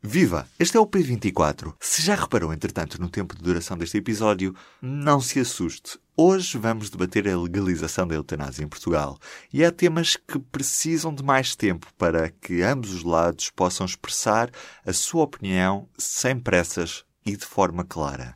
[0.00, 0.48] Viva!
[0.60, 1.74] Este é o P24.
[1.80, 5.98] Se já reparou, entretanto, no tempo de duração deste episódio, não se assuste.
[6.16, 9.18] Hoje vamos debater a legalização da eutanásia em Portugal.
[9.52, 14.52] E há temas que precisam de mais tempo para que ambos os lados possam expressar
[14.86, 18.32] a sua opinião sem pressas e de forma clara.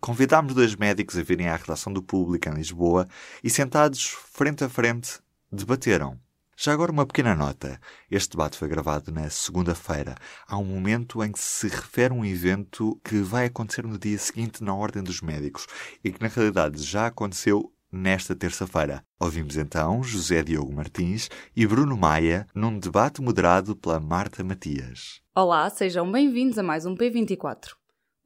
[0.00, 3.08] Convidámos dois médicos a virem à redação do Público em Lisboa
[3.42, 6.20] e, sentados frente a frente, debateram.
[6.60, 7.80] Já agora uma pequena nota.
[8.10, 10.16] Este debate foi gravado na segunda-feira.
[10.44, 14.18] Há um momento em que se refere a um evento que vai acontecer no dia
[14.18, 15.68] seguinte na Ordem dos Médicos
[16.02, 19.04] e que na realidade já aconteceu nesta terça-feira.
[19.20, 25.20] Ouvimos então José Diogo Martins e Bruno Maia num debate moderado pela Marta Matias.
[25.36, 27.68] Olá, sejam bem-vindos a mais um P24.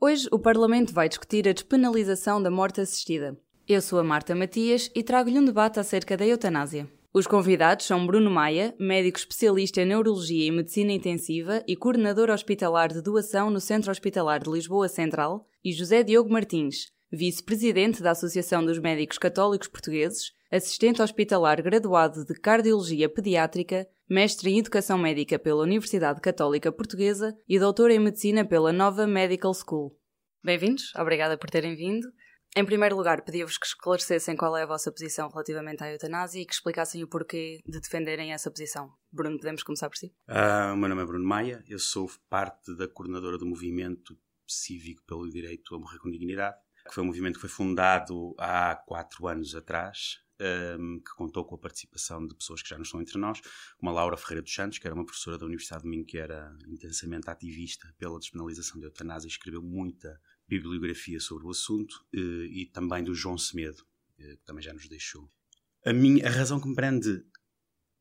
[0.01, 3.39] Hoje o Parlamento vai discutir a despenalização da morte assistida.
[3.69, 6.89] Eu sou a Marta Matias e trago-lhe um debate acerca da eutanásia.
[7.15, 12.91] Os convidados são Bruno Maia, médico especialista em Neurologia e Medicina Intensiva e coordenador hospitalar
[12.91, 18.65] de doação no Centro Hospitalar de Lisboa Central, e José Diogo Martins, vice-presidente da Associação
[18.65, 25.65] dos Médicos Católicos Portugueses, assistente hospitalar graduado de Cardiologia Pediátrica, mestre em Educação Médica pela
[25.65, 29.95] Universidade Católica Portuguesa e doutor em Medicina pela Nova Medical School.
[30.43, 32.09] Bem-vindos, obrigada por terem vindo.
[32.55, 36.45] Em primeiro lugar, pedia-vos que esclarecessem qual é a vossa posição relativamente à eutanásia e
[36.45, 38.93] que explicassem o porquê de defenderem essa posição.
[39.11, 40.15] Bruno, podemos começar por si?
[40.29, 44.15] Uh, o meu nome é Bruno Maia, eu sou parte da coordenadora do movimento
[44.47, 46.55] cívico pelo direito a morrer com dignidade,
[46.87, 50.19] que foi um movimento que foi fundado há quatro anos atrás,
[50.79, 53.41] um, que contou com a participação de pessoas que já não estão entre nós,
[53.79, 56.19] como a Laura Ferreira dos Santos, que era uma professora da Universidade de Minho, que
[56.19, 60.21] era intensamente ativista pela despenalização da eutanásia escreveu muita
[60.59, 63.85] bibliografia sobre o assunto, eh, e também do João Semedo,
[64.19, 65.31] eh, que também já nos deixou.
[65.85, 67.25] A, minha, a razão que me prende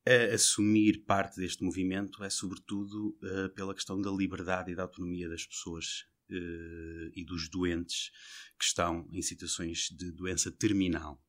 [0.05, 5.29] a assumir parte deste movimento é, sobretudo, eh, pela questão da liberdade e da autonomia
[5.29, 6.09] das pessoas
[7.13, 8.09] e dos doentes
[8.57, 11.21] que estão em situações de doença terminal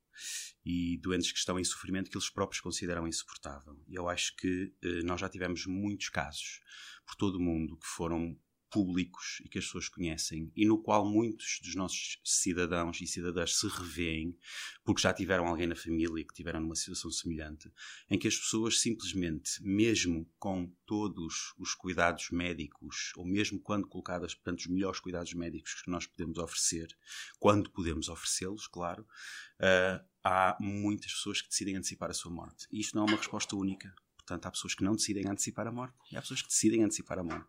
[0.65, 3.82] e doentes que estão em sofrimento que eles próprios consideram insuportável.
[3.88, 4.72] Eu acho que
[5.05, 6.61] nós já tivemos muitos casos
[7.05, 8.38] por todo o mundo que foram
[8.72, 13.55] públicos e que as pessoas conhecem e no qual muitos dos nossos cidadãos e cidadãs
[13.56, 14.37] se revêem
[14.83, 17.71] porque já tiveram alguém na família que tiveram numa situação semelhante,
[18.11, 24.34] em que as pessoas simplesmente, mesmo com todos os cuidados médicos, ou mesmo quando colocadas
[24.34, 26.88] perante os melhores cuidados médicos que nós podemos oferecer,
[27.38, 32.66] quando podemos oferecê-los, claro, uh, há muitas pessoas que decidem antecipar a sua morte.
[32.72, 33.94] E isto não é uma resposta única.
[34.16, 37.19] Portanto, há pessoas que não decidem antecipar a morte e há pessoas que decidem antecipar
[37.19, 37.49] a morte.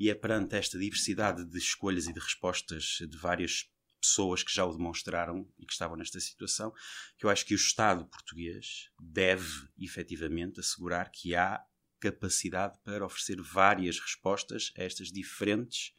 [0.00, 4.64] E é perante esta diversidade de escolhas e de respostas de várias pessoas que já
[4.64, 6.72] o demonstraram e que estavam nesta situação,
[7.18, 11.62] que eu acho que o Estado português deve efetivamente assegurar que há
[12.00, 15.92] capacidade para oferecer várias respostas a estas diferentes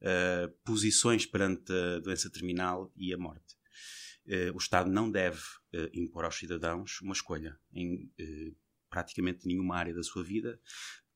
[0.00, 3.56] uh, posições perante a doença terminal e a morte.
[4.26, 5.40] Uh, o Estado não deve
[5.74, 8.12] uh, impor aos cidadãos uma escolha em
[8.88, 10.60] praticamente nenhuma área da sua vida,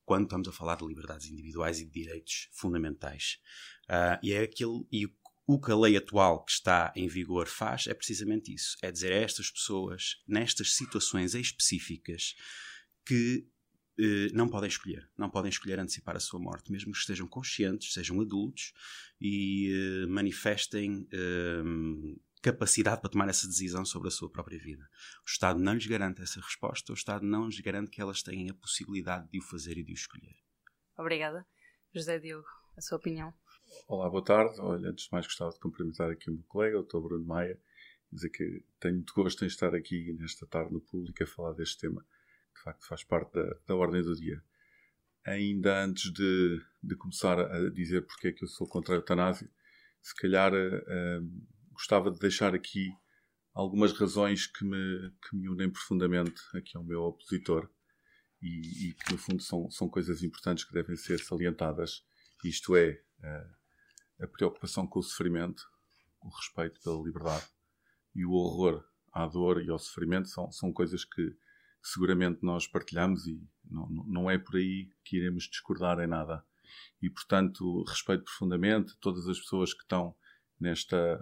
[0.05, 3.39] quando estamos a falar de liberdades individuais e de direitos fundamentais.
[3.85, 5.07] Uh, e é aquilo, e
[5.47, 9.11] o que a lei atual que está em vigor faz é precisamente isso: é dizer
[9.11, 12.35] a estas pessoas, nestas situações específicas,
[13.05, 13.47] que
[13.97, 17.93] eh, não podem escolher, não podem escolher antecipar a sua morte, mesmo que estejam conscientes,
[17.93, 18.73] sejam adultos
[19.21, 21.63] e eh, manifestem eh,
[22.45, 24.87] capacidade para tomar essa decisão sobre a sua própria vida.
[25.25, 28.51] O Estado não lhes garante essa resposta, o Estado não lhes garante que elas tenham
[28.51, 30.35] a possibilidade de o fazer e de o escolher.
[30.95, 31.43] Obrigada.
[31.91, 32.45] José Diogo,
[32.77, 33.33] a sua opinião.
[33.87, 34.61] Olá, boa tarde.
[34.61, 36.99] Olha, antes de mais gostava de cumprimentar aqui o meu colega, o Dr.
[36.99, 37.59] Bruno Maia,
[38.11, 41.79] dizer que tenho muito gosto em estar aqui nesta tarde no público a falar deste
[41.79, 42.05] tema,
[42.53, 44.39] que de facto faz parte da, da ordem do dia.
[45.25, 49.49] Ainda antes de, de começar a dizer porque é que eu sou contra a eutanásia,
[49.99, 52.91] se calhar uh, gostava de deixar aqui
[53.53, 57.69] algumas razões que me, que me unem profundamente aqui ao meu opositor
[58.41, 62.03] e, e, que, no fundo, são, são coisas importantes que devem ser salientadas.
[62.43, 65.63] Isto é, a, a preocupação com o sofrimento,
[66.21, 67.45] o respeito pela liberdade
[68.13, 68.83] e o horror
[69.13, 71.35] à dor e ao sofrimento são, são coisas que
[71.81, 76.43] seguramente nós partilhamos e não, não é por aí que iremos discordar em nada.
[77.01, 80.15] e, portanto, respeito profundamente todas as pessoas que estão
[80.59, 81.19] nesta,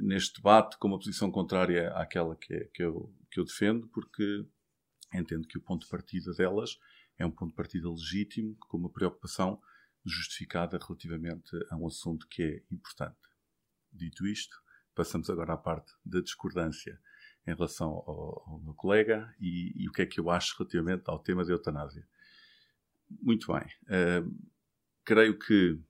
[0.00, 4.46] neste debate com uma posição contrária àquela que, é, que, eu, que eu defendo, porque
[5.14, 6.78] entendo que o ponto de partida delas
[7.18, 9.60] é um ponto de partida legítimo, com uma preocupação
[10.04, 13.18] justificada relativamente a um assunto que é importante.
[13.92, 14.56] Dito isto,
[14.94, 17.00] passamos agora à parte da discordância
[17.46, 21.04] em relação ao, ao meu colega e, e, o que é que eu acho relativamente
[21.06, 22.06] ao tema da eutanásia.
[23.08, 23.64] Muito bem.
[23.84, 24.50] Uh,
[25.04, 25.80] creio que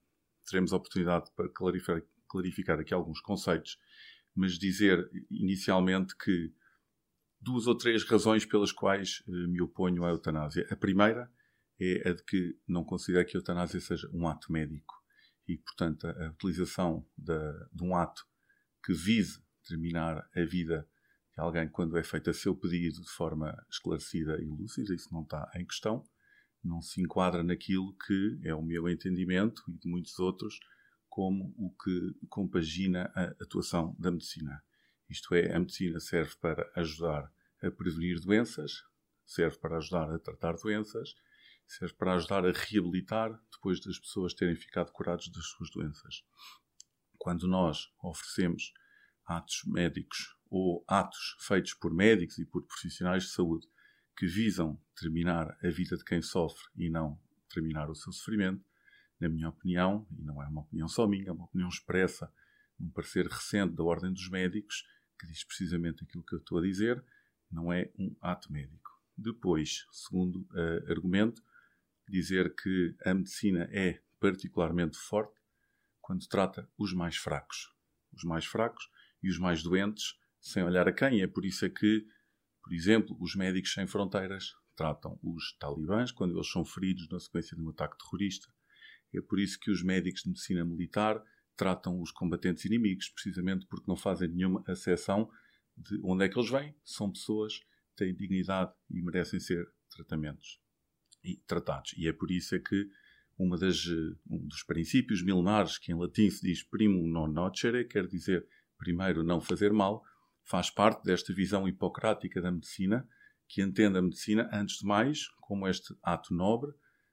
[0.49, 3.79] teremos a oportunidade para clarificar, clarificar aqui alguns conceitos,
[4.35, 6.53] mas dizer inicialmente que
[7.41, 10.67] duas ou três razões pelas quais uh, me oponho à eutanásia.
[10.71, 11.31] A primeira
[11.81, 14.95] é a de que não considero que a eutanásia seja um ato médico
[15.47, 17.39] e, portanto, a utilização de,
[17.73, 18.27] de um ato
[18.85, 20.89] que vise terminar a vida
[21.35, 25.23] de alguém quando é feito a seu pedido de forma esclarecida e lúcida, isso não
[25.23, 26.05] está em questão,
[26.63, 30.59] não se enquadra naquilo que é o meu entendimento e de muitos outros
[31.19, 34.63] como o que compagina a atuação da medicina.
[35.11, 37.29] Isto é, a medicina serve para ajudar
[37.61, 38.85] a prevenir doenças,
[39.27, 41.17] serve para ajudar a tratar doenças,
[41.67, 46.23] serve para ajudar a reabilitar depois das pessoas terem ficado curadas das suas doenças.
[47.19, 48.73] Quando nós oferecemos
[49.27, 53.67] atos médicos ou atos feitos por médicos e por profissionais de saúde
[54.17, 57.21] que visam terminar a vida de quem sofre e não
[57.53, 58.68] terminar o seu sofrimento,
[59.21, 62.33] na minha opinião, e não é uma opinião só minha, é uma opinião expressa
[62.79, 64.85] num parecer recente da Ordem dos Médicos,
[65.19, 67.05] que diz precisamente aquilo que eu estou a dizer,
[67.51, 68.91] não é um ato médico.
[69.17, 71.43] Depois, segundo uh, argumento,
[72.09, 75.41] dizer que a medicina é particularmente forte
[76.01, 77.69] quando trata os mais fracos.
[78.13, 78.89] Os mais fracos
[79.23, 81.21] e os mais doentes, sem olhar a quem.
[81.21, 82.07] É por isso é que,
[82.63, 87.57] por exemplo, os médicos sem fronteiras tratam os talibãs quando eles são feridos na sequência
[87.57, 88.49] de um ataque terrorista.
[89.15, 91.23] É por isso que os médicos de medicina militar
[91.57, 95.31] tratam os combatentes inimigos, precisamente porque não fazem nenhuma acessão
[95.77, 96.75] de onde é que eles vêm.
[96.85, 97.61] São pessoas,
[97.97, 100.61] têm dignidade e merecem ser tratamentos
[101.23, 101.95] e tratados.
[101.97, 102.89] E é por isso é que
[103.39, 103.87] uma das,
[104.29, 108.47] um dos princípios milenares, que em latim se diz primum non nocere, quer dizer
[108.77, 110.05] primeiro não fazer mal,
[110.45, 113.09] faz parte desta visão hipocrática da medicina,
[113.47, 116.73] que entende a medicina, antes de mais, como este ato nobre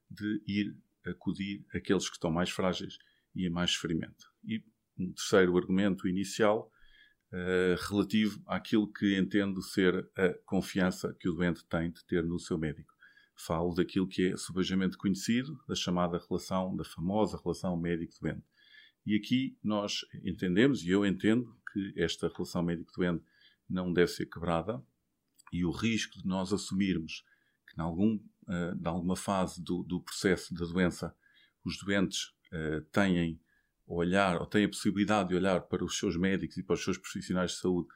[0.10, 0.76] de ir
[1.08, 2.98] acudir àqueles que estão mais frágeis
[3.36, 4.32] e em mais sofrimento.
[4.44, 4.64] E
[4.98, 6.72] um terceiro argumento inicial,
[7.32, 12.40] uh, relativo àquilo que entendo ser a confiança que o doente tem de ter no
[12.40, 12.94] seu médico.
[13.38, 18.46] Falo daquilo que é subejamente conhecido, da chamada relação, da famosa relação médico-doente.
[19.06, 23.24] E aqui nós entendemos, e eu entendo, que esta relação médico-doente
[23.70, 24.82] não deve ser quebrada
[25.52, 27.26] e o risco de nós assumirmos
[27.78, 31.16] em, algum, uh, em alguma fase do, do, processo da doença,
[31.64, 33.40] os doentes uh, têm
[33.88, 36.98] olhar ou têm a possibilidade de olhar para os seus médicos e para os seus
[36.98, 37.88] profissionais de saúde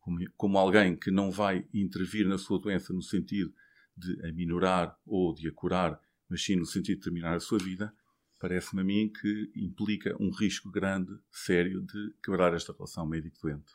[0.00, 3.52] como, como alguém que não vai intervir na sua doença no sentido
[3.96, 7.58] de a minorar ou de a curar, mas sim no sentido de terminar a sua
[7.58, 7.92] vida,
[8.38, 13.72] parece-me a mim que implica um risco grande, sério, de quebrar esta relação médico-doente.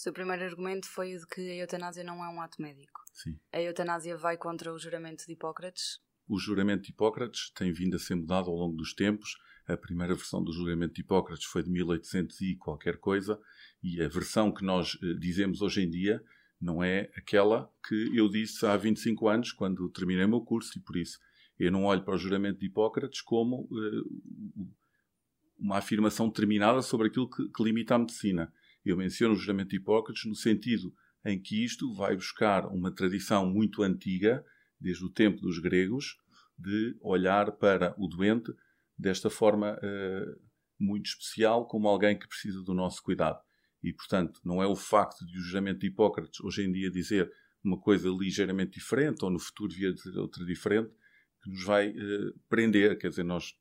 [0.00, 3.02] O seu primeiro argumento foi o de que a eutanásia não é um ato médico.
[3.12, 3.38] Sim.
[3.52, 6.00] A eutanásia vai contra o juramento de Hipócrates?
[6.26, 9.36] O juramento de Hipócrates tem vindo a ser mudado ao longo dos tempos.
[9.68, 13.38] A primeira versão do juramento de Hipócrates foi de 1800 e qualquer coisa,
[13.82, 16.24] e a versão que nós eh, dizemos hoje em dia
[16.58, 20.80] não é aquela que eu disse há 25 anos, quando terminei o meu curso, e
[20.80, 21.20] por isso
[21.58, 24.70] eu não olho para o juramento de Hipócrates como uh,
[25.58, 28.50] uma afirmação determinada sobre aquilo que, que, limita a medicina.
[28.84, 30.94] Eu menciono o juramento de Hipócrates no sentido
[31.24, 34.44] em que isto vai buscar uma tradição muito antiga,
[34.80, 36.16] desde o tempo dos gregos,
[36.58, 38.52] de olhar para o doente
[38.96, 40.40] desta forma uh,
[40.78, 43.38] muito especial, como alguém que precisa do nosso cuidado.
[43.82, 47.30] E, portanto, não é o facto de o juramento de Hipócrates hoje em dia dizer
[47.62, 50.90] uma coisa ligeiramente diferente, ou no futuro dizer outra diferente,
[51.42, 52.98] que nos vai uh, prender.
[52.98, 53.54] Quer dizer, nós,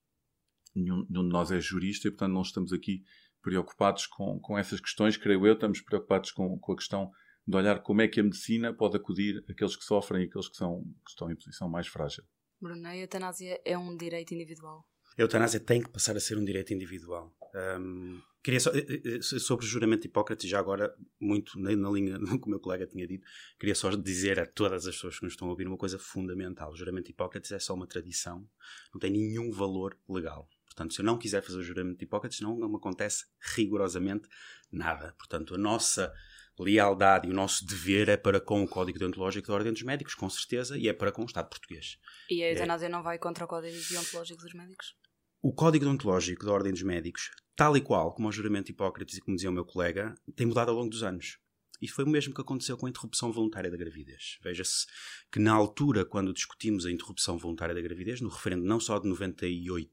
[0.76, 3.04] nenhum, nenhum, de nós é jurista e, portanto, não estamos aqui
[3.42, 7.12] preocupados com, com essas questões, creio eu, estamos preocupados com, com a questão
[7.48, 10.56] de olhar como é que a medicina pode acudir àqueles que sofrem e àqueles que,
[10.56, 12.24] são, que estão em posição mais frágil.
[12.62, 14.86] Bruno, a eutanásia é um direito individual?
[15.18, 17.36] A eutanásia tem que passar a ser um direito individual.
[17.80, 21.90] Um, queria só, eh, eh, sobre o juramento de Hipócrates, já agora, muito na, na
[21.90, 23.26] linha do que o meu colega tinha dito,
[23.60, 26.72] queria só dizer a todas as pessoas que nos estão a ouvir uma coisa fundamental.
[26.72, 28.48] O juramento de Hipócrates é só uma tradição,
[28.94, 30.48] não tem nenhum valor legal.
[30.80, 34.30] Portanto, se eu não quiser fazer o juramento de Hipócrates, não, não me acontece rigorosamente
[34.72, 35.14] nada.
[35.18, 36.14] Portanto, a nossa
[36.58, 40.16] lealdade e o nosso dever é para com o Código Deontológico da Ordem dos Médicos,
[40.16, 41.98] com certeza, e é para com o Estado português.
[42.30, 42.90] E a eutanásia é...
[42.90, 44.96] não vai contra o Código Deontológico dos Médicos?
[45.42, 49.18] o Código Deontológico da Ordem dos Médicos, tal e qual como o juramento de Hipócrates
[49.18, 51.40] e como dizia o meu colega, tem mudado ao longo dos anos.
[51.82, 54.38] E foi o mesmo que aconteceu com a interrupção voluntária da gravidez.
[54.42, 54.86] Veja-se
[55.32, 59.08] que na altura, quando discutimos a interrupção voluntária da gravidez, no referendo não só de
[59.08, 59.90] 98,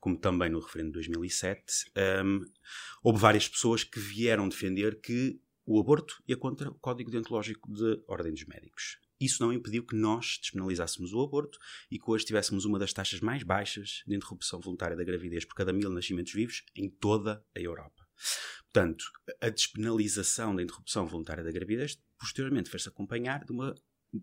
[0.00, 1.92] como também no referendo de 2007,
[2.24, 2.44] um,
[3.02, 8.02] houve várias pessoas que vieram defender que o aborto ia contra o Código Deontológico de
[8.08, 8.98] Ordem dos Médicos.
[9.20, 11.58] Isso não impediu que nós despenalizássemos o aborto
[11.90, 15.54] e que hoje tivéssemos uma das taxas mais baixas de interrupção voluntária da gravidez por
[15.54, 17.99] cada mil nascimentos vivos em toda a Europa.
[18.72, 19.04] Portanto,
[19.40, 23.74] a despenalização da interrupção voluntária da gravidez posteriormente fez-se acompanhar de uma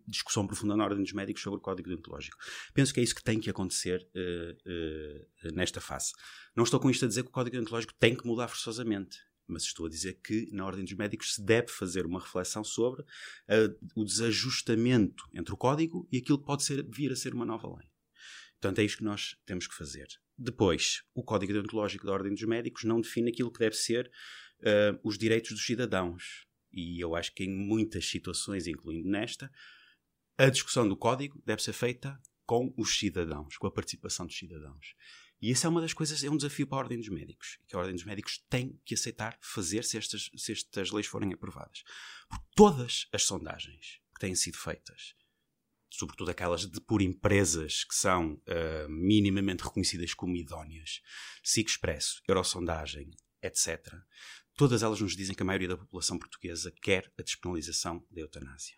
[0.08, 2.38] discussão profunda na ordem dos médicos sobre o código deontológico.
[2.74, 6.12] Penso que é isso que tem que acontecer uh, uh, nesta fase.
[6.56, 9.64] Não estou com isto a dizer que o código deontológico tem que mudar forçosamente, mas
[9.64, 13.78] estou a dizer que na ordem dos médicos se deve fazer uma reflexão sobre uh,
[13.96, 17.68] o desajustamento entre o código e aquilo que pode ser, vir a ser uma nova
[17.68, 17.88] lei.
[18.60, 20.08] Portanto, é isto que nós temos que fazer.
[20.38, 24.12] Depois, o Código Deontológico da Ordem dos Médicos não define aquilo que deve ser
[24.60, 26.46] uh, os direitos dos cidadãos.
[26.72, 29.52] E eu acho que em muitas situações, incluindo nesta,
[30.38, 34.96] a discussão do Código deve ser feita com os cidadãos, com a participação dos cidadãos.
[35.42, 37.76] E essa é uma das coisas, é um desafio para a Ordem dos Médicos, que
[37.76, 41.84] a Ordem dos Médicos tem que aceitar fazer se estas, se estas leis forem aprovadas.
[42.30, 45.16] Por todas as sondagens que têm sido feitas,
[45.90, 51.02] sobretudo aquelas de, por empresas que são uh, minimamente reconhecidas como idóneas,
[51.44, 53.10] SIC Expresso, Eurosondagem,
[53.42, 53.94] etc.,
[54.56, 58.76] todas elas nos dizem que a maioria da população portuguesa quer a despenalização da eutanásia.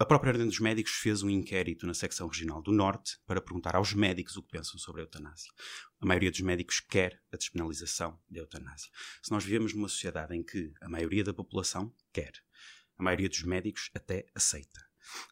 [0.00, 3.76] A própria Ordem dos Médicos fez um inquérito na secção regional do Norte para perguntar
[3.76, 5.52] aos médicos o que pensam sobre a eutanásia.
[6.00, 8.90] A maioria dos médicos quer a despenalização da eutanásia.
[9.22, 12.32] Se nós vivemos numa sociedade em que a maioria da população quer,
[12.96, 14.80] a maioria dos médicos até aceita,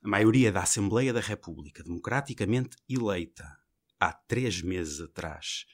[0.03, 3.45] a maioria da Assembleia da República, democraticamente eleita
[4.01, 5.67] há três meses atrás,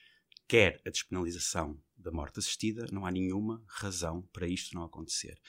[0.48, 5.40] quer a despenalização da morte assistida, não há nenhuma razão para isto não acontecer.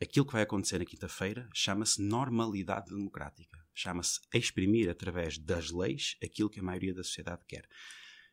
[0.00, 3.64] Aquilo que vai acontecer na quinta-feira chama-se normalidade democrática.
[3.72, 7.68] Chama-se exprimir através das leis aquilo que a maioria da sociedade quer.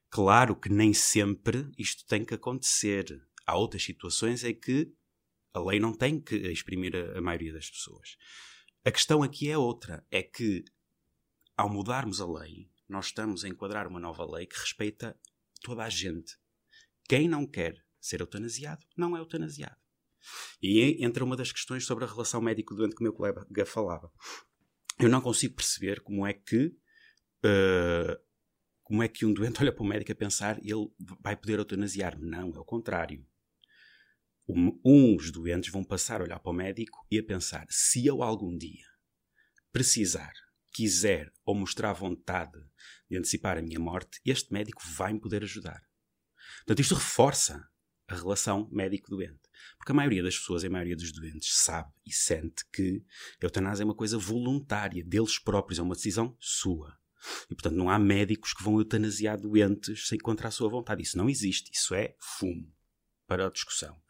[0.09, 3.05] Claro que nem sempre isto tem que acontecer.
[3.45, 4.93] Há outras situações em que
[5.53, 8.17] a lei não tem que exprimir a, a maioria das pessoas.
[8.83, 10.63] A questão aqui é outra: é que
[11.55, 15.17] ao mudarmos a lei, nós estamos a enquadrar uma nova lei que respeita
[15.61, 16.35] toda a gente.
[17.07, 19.79] Quem não quer ser eutanasiado, não é eutanasiado.
[20.61, 24.11] E entra uma das questões sobre a relação médico-doente que o meu colega falava.
[24.99, 26.67] Eu não consigo perceber como é que
[27.45, 28.19] uh,
[28.83, 32.25] como é que um doente olha para o médico a pensar ele vai poder eutanasiar-me.
[32.25, 33.25] Não, é o contrário
[34.47, 38.57] uns doentes vão passar a olhar para o médico e a pensar: se eu algum
[38.57, 38.85] dia
[39.71, 40.33] precisar,
[40.71, 42.59] quiser ou mostrar vontade
[43.09, 45.81] de antecipar a minha morte, este médico vai me poder ajudar.
[46.57, 47.67] Portanto, isto reforça
[48.07, 49.39] a relação médico-doente.
[49.77, 53.03] Porque a maioria das pessoas, a maioria dos doentes, sabe e sente que
[53.41, 56.97] a eutanásia é uma coisa voluntária, deles próprios, é uma decisão sua.
[57.49, 61.03] E, portanto, não há médicos que vão eutanasiar doentes sem contra a sua vontade.
[61.03, 61.71] Isso não existe.
[61.71, 62.73] Isso é fumo
[63.27, 64.01] para a discussão.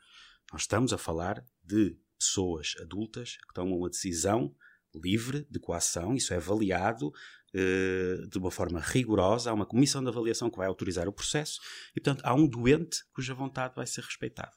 [0.52, 4.54] Nós estamos a falar de pessoas adultas que tomam uma decisão
[4.94, 10.10] livre de coação, isso é avaliado uh, de uma forma rigorosa, há uma comissão de
[10.10, 11.60] avaliação que vai autorizar o processo
[11.96, 14.52] e, portanto, há um doente cuja vontade vai ser respeitada.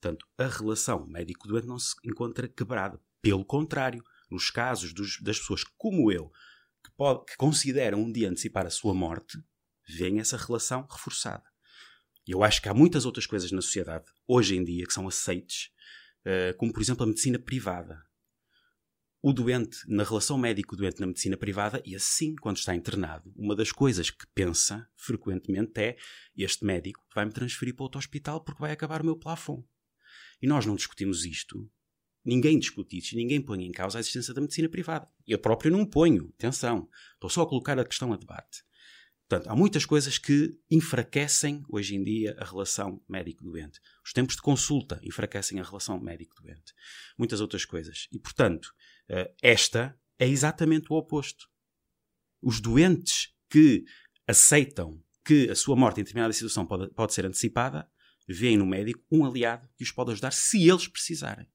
[0.00, 3.00] Portanto, a relação médico-doente não se encontra quebrada.
[3.20, 6.30] Pelo contrário, nos casos dos, das pessoas como eu,
[6.84, 9.38] que, pode, que consideram um dia antecipar a sua morte,
[9.88, 11.42] vem essa relação reforçada.
[12.28, 15.08] E eu acho que há muitas outras coisas na sociedade, hoje em dia, que são
[15.08, 15.70] aceites,
[16.26, 18.04] uh, como por exemplo a medicina privada.
[19.22, 23.72] O doente, na relação médico-doente na medicina privada, e assim, quando está internado, uma das
[23.72, 25.96] coisas que pensa frequentemente é:
[26.36, 29.64] este médico vai-me transferir para outro hospital porque vai acabar o meu plafond.
[30.40, 31.68] E nós não discutimos isto.
[32.22, 35.08] Ninguém discute isso, ninguém põe em causa a existência da medicina privada.
[35.26, 36.90] Eu próprio não ponho, atenção.
[37.14, 38.67] Estou só a colocar a questão a debate.
[39.28, 43.78] Portanto, há muitas coisas que enfraquecem hoje em dia a relação médico-doente.
[44.02, 46.72] Os tempos de consulta enfraquecem a relação médico-doente.
[47.18, 48.08] Muitas outras coisas.
[48.10, 48.72] E, portanto,
[49.06, 51.46] eh, esta é exatamente o oposto.
[52.40, 53.84] Os doentes que
[54.26, 57.86] aceitam que a sua morte em determinada situação pode, pode ser antecipada,
[58.26, 61.46] veem no médico um aliado que os pode ajudar se eles precisarem.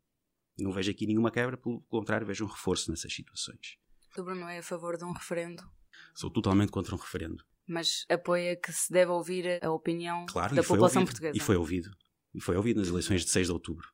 [0.59, 3.79] Não vejo aqui nenhuma quebra, pelo contrário, vejo um reforço nessas situações.
[4.15, 5.63] O Bruno é a favor de um referendo?
[6.13, 10.63] Sou totalmente contra um referendo mas apoia que se deve ouvir a opinião claro, da
[10.63, 11.37] população ouvido, portuguesa.
[11.37, 11.91] E foi ouvido.
[12.33, 13.87] E foi ouvido nas eleições de 6 de outubro.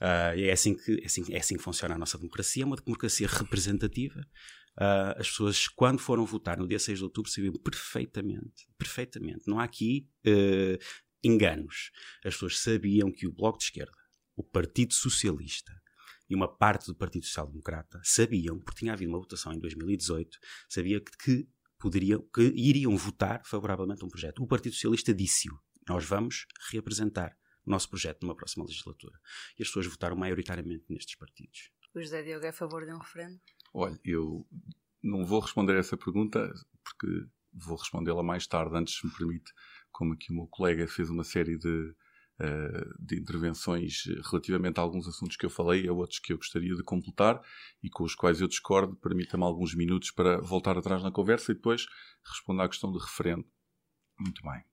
[0.00, 2.76] Uh, é, assim que, é, assim, é assim que funciona a nossa democracia, é uma
[2.76, 4.20] democracia representativa.
[4.76, 9.42] Uh, as pessoas, quando foram votar no dia 6 de outubro, sabiam perfeitamente, perfeitamente.
[9.46, 10.78] Não há aqui uh,
[11.22, 11.90] enganos.
[12.24, 13.96] As pessoas sabiam que o Bloco de Esquerda,
[14.36, 15.72] o Partido Socialista
[16.28, 20.38] e uma parte do Partido Social Democrata sabiam, porque tinha havido uma votação em 2018,
[20.68, 21.48] sabia que, que
[21.84, 24.42] poderiam, que iriam votar favoravelmente a um projeto.
[24.42, 25.58] O Partido Socialista disse-o.
[25.86, 27.36] Nós vamos reapresentar
[27.66, 29.20] o nosso projeto numa próxima legislatura.
[29.58, 31.70] E as pessoas votaram maioritariamente nestes partidos.
[31.94, 33.38] O José Diogo é a favor de um referendo?
[33.74, 34.46] Olha, eu
[35.02, 36.50] não vou responder a essa pergunta
[36.82, 37.06] porque
[37.52, 39.52] vou respondê-la mais tarde, antes se me permite,
[39.92, 41.94] como aqui o meu colega fez uma série de,
[42.98, 46.82] de intervenções relativamente a alguns assuntos que eu falei, a outros que eu gostaria de
[46.82, 47.40] completar
[47.82, 51.54] e com os quais eu discordo, permita-me alguns minutos para voltar atrás na conversa e
[51.54, 51.86] depois
[52.24, 53.46] responder à questão do referendo.
[54.18, 54.64] Muito bem.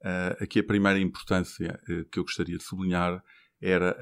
[0.00, 3.22] Uh, aqui a primeira importância uh, que eu gostaria de sublinhar
[3.60, 3.96] era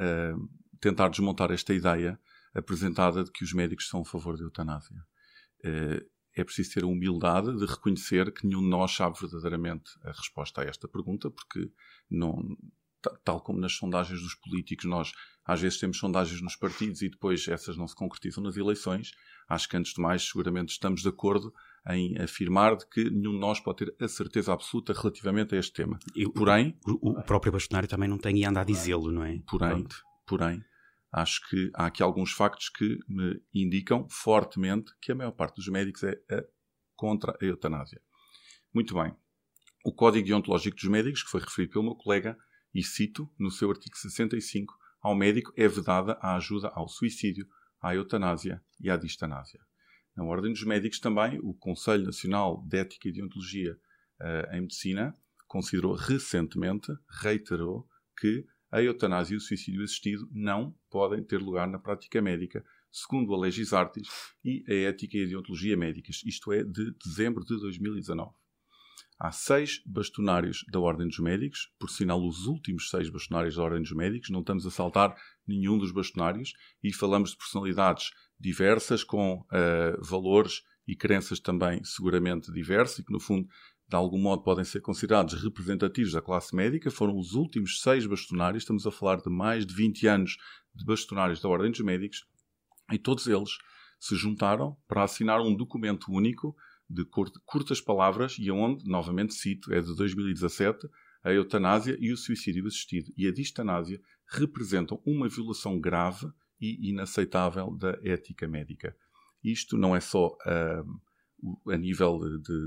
[0.81, 2.19] tentar desmontar esta ideia
[2.55, 5.05] apresentada de que os médicos são a favor da eutanásia.
[5.65, 6.05] Eh,
[6.37, 10.61] é preciso ter a humildade de reconhecer que nenhum de nós sabe verdadeiramente a resposta
[10.61, 11.71] a esta pergunta, porque
[12.11, 12.37] não,
[13.25, 15.13] tal como nas sondagens dos políticos, nós
[15.45, 19.13] às vezes temos sondagens nos partidos e depois essas não se concretizam nas eleições.
[19.49, 21.53] Acho que antes de mais, seguramente estamos de acordo
[21.91, 25.73] em afirmar de que nenhum de nós pode ter a certeza absoluta relativamente a este
[25.73, 25.99] tema.
[26.17, 29.39] E, porém, o, o, próprio bastonário também não tem e anda a dizê-lo, não é?
[29.47, 29.87] Porém,
[30.27, 30.65] porém,
[31.13, 35.69] acho que há aqui alguns factos que me indicam fortemente que a maior parte dos
[35.69, 36.43] médicos é a,
[36.97, 38.01] contra a eutanásia.
[38.73, 39.15] Muito bem.
[39.85, 42.39] O Código Deontológico dos Médicos, que foi referido pelo meu colega,
[42.75, 47.47] e cito no seu artigo 65, ao médico é vedada a ajuda ao suicídio,
[47.81, 49.61] à eutanásia e à distanásia.
[50.17, 53.79] Na Ordem dos Médicos também, o Conselho Nacional de Ética e Deontologia
[54.21, 55.15] uh, em Medicina
[55.47, 57.89] considerou recentemente, reiterou,
[58.19, 63.35] que a eutanásia e o suicídio assistido não podem ter lugar na prática médica, segundo
[63.35, 64.09] a Legis Artis
[64.45, 68.33] e a Ética e a Deontologia Médicas, isto é, de dezembro de 2019.
[69.25, 73.81] Há seis bastonários da Ordem dos Médicos, por sinal, os últimos seis bastonários da Ordem
[73.81, 75.17] dos Médicos, não estamos a saltar
[75.47, 76.53] nenhum dos bastonários,
[76.83, 83.11] e falamos de personalidades diversas, com uh, valores e crenças também seguramente diversos, e que,
[83.11, 83.49] no fundo,
[83.89, 88.65] de algum modo podem ser considerados representativos da classe médica, foram os últimos seis bastonários,
[88.65, 90.37] estamos a falar de mais de 20 anos
[90.75, 92.27] de bastonários da Ordem dos Médicos,
[92.93, 93.57] e todos eles
[93.99, 96.55] se juntaram para assinar um documento único
[96.89, 97.05] de
[97.45, 100.89] curtas palavras e onde, novamente cito, é de 2017,
[101.23, 106.27] a eutanásia e o suicídio assistido e a distanásia representam uma violação grave
[106.61, 108.95] e inaceitável da ética médica.
[109.43, 112.59] Isto não é só uh, a nível de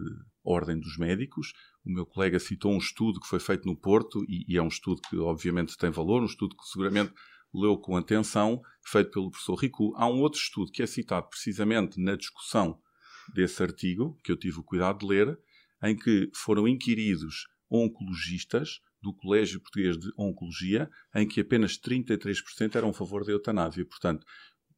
[0.43, 1.53] Ordem dos Médicos.
[1.85, 4.67] O meu colega citou um estudo que foi feito no Porto, e, e é um
[4.67, 7.13] estudo que obviamente tem valor, um estudo que seguramente
[7.53, 9.93] leu com atenção, feito pelo professor Ricu.
[9.95, 12.79] Há um outro estudo que é citado precisamente na discussão
[13.33, 15.39] desse artigo, que eu tive o cuidado de ler,
[15.83, 22.89] em que foram inquiridos oncologistas do Colégio Português de Oncologia, em que apenas 33% eram
[22.89, 23.85] a favor da eutanásia.
[23.85, 24.25] Portanto,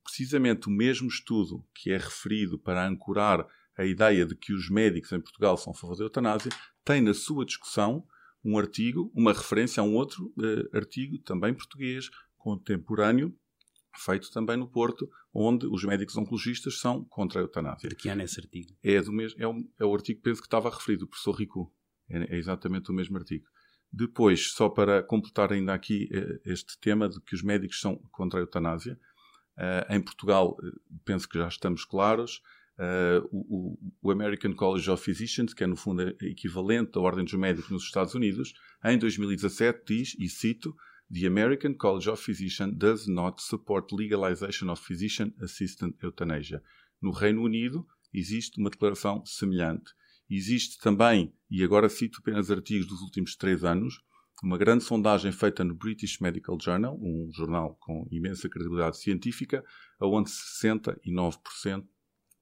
[0.04, 3.46] precisamente o mesmo estudo que é referido para ancorar
[3.78, 6.52] a ideia de que os médicos em Portugal são a favor da eutanásia,
[6.84, 8.06] tem na sua discussão
[8.44, 13.34] um artigo, uma referência a um outro uh, artigo, também português, contemporâneo,
[13.96, 17.90] feito também no Porto, onde os médicos oncologistas são contra a eutanásia.
[17.90, 18.76] De que ano é esse artigo?
[18.84, 21.74] É, do mesmo, é, o, é o artigo penso que estava referido, o professor Rico.
[22.10, 23.46] É, é, exatamente o mesmo artigo.
[23.92, 28.40] Depois, só para completar ainda aqui uh, este tema de que os médicos são contra
[28.40, 29.00] a eutanásia,
[29.58, 30.56] uh, em Portugal
[31.06, 32.42] penso que já estamos claros,
[32.80, 37.34] Uh, o, o, American College of Physicians, que é no fundo equivalente à Ordem dos
[37.34, 38.54] Médicos nos Estados Unidos,
[38.86, 40.74] em 2017 diz, e cito,
[41.12, 46.62] The American College of Physicians does not support legalization of physician-assisted euthanasia.
[47.02, 49.92] No Reino Unido existe uma declaração semelhante.
[50.30, 54.00] Existe também, e agora cito apenas artigos dos últimos três anos,
[54.44, 59.66] uma grande sondagem feita no British Medical Journal, um jornal com imensa credibilidade científica,
[60.00, 61.86] onde 69%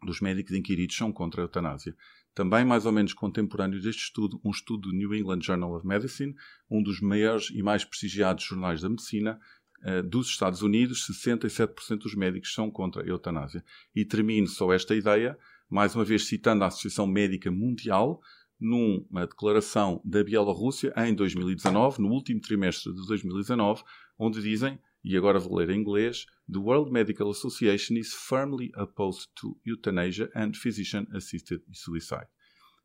[0.04, 1.96] dos médicos inquiridos são contra a eutanásia.
[2.38, 6.36] Também, mais ou menos contemporâneo deste estudo, um estudo do New England Journal of Medicine,
[6.70, 9.40] um dos maiores e mais prestigiados jornais da medicina,
[9.84, 13.66] uh, dos Estados Unidos, 67% dos médicos são contra a eutanásia.
[13.96, 15.36] E termino só esta ideia,
[15.68, 18.22] mais uma vez citando a Associação Médica Mundial,
[18.60, 23.82] numa declaração da Bielorrússia em 2019, no último trimestre de 2019,
[24.20, 29.30] onde dizem e agora vou ler em inglês, The World Medical Association is firmly opposed
[29.40, 32.28] to euthanasia and physician-assisted suicide.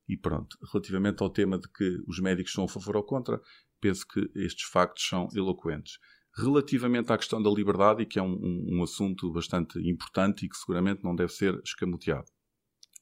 [0.09, 3.41] E pronto, relativamente ao tema de que os médicos são a favor ou contra,
[3.81, 5.99] penso que estes factos são eloquentes.
[6.37, 10.49] Relativamente à questão da liberdade, e que é um, um, um assunto bastante importante e
[10.49, 12.29] que seguramente não deve ser escamoteado.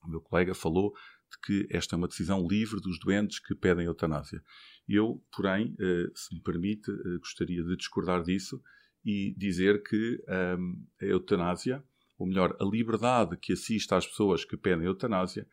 [0.03, 0.95] o meu colega falou
[1.31, 4.43] de que esta é uma decisão livre dos doentes que pedem eutanásia.
[4.89, 8.61] Eu, porém, eh, se me permite, eh, gostaria de discordar disso
[9.05, 10.23] e dizer que
[10.59, 11.83] um, a eutanásia,
[12.19, 15.47] ou melhor, a liberdade que assiste às pessoas que pedem eutanásia,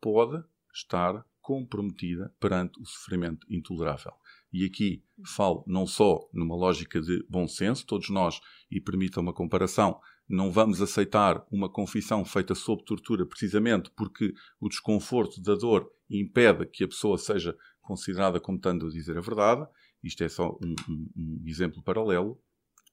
[0.00, 4.12] pode estar comprometida perante o sofrimento intolerável.
[4.52, 9.32] E aqui falo não só numa lógica de bom senso, todos nós, e permita uma
[9.32, 15.90] comparação, não vamos aceitar uma confissão feita sob tortura precisamente porque o desconforto da dor
[16.10, 19.66] impede que a pessoa seja considerada como tendo a dizer a verdade.
[20.04, 22.38] Isto é só um, um, um exemplo paralelo.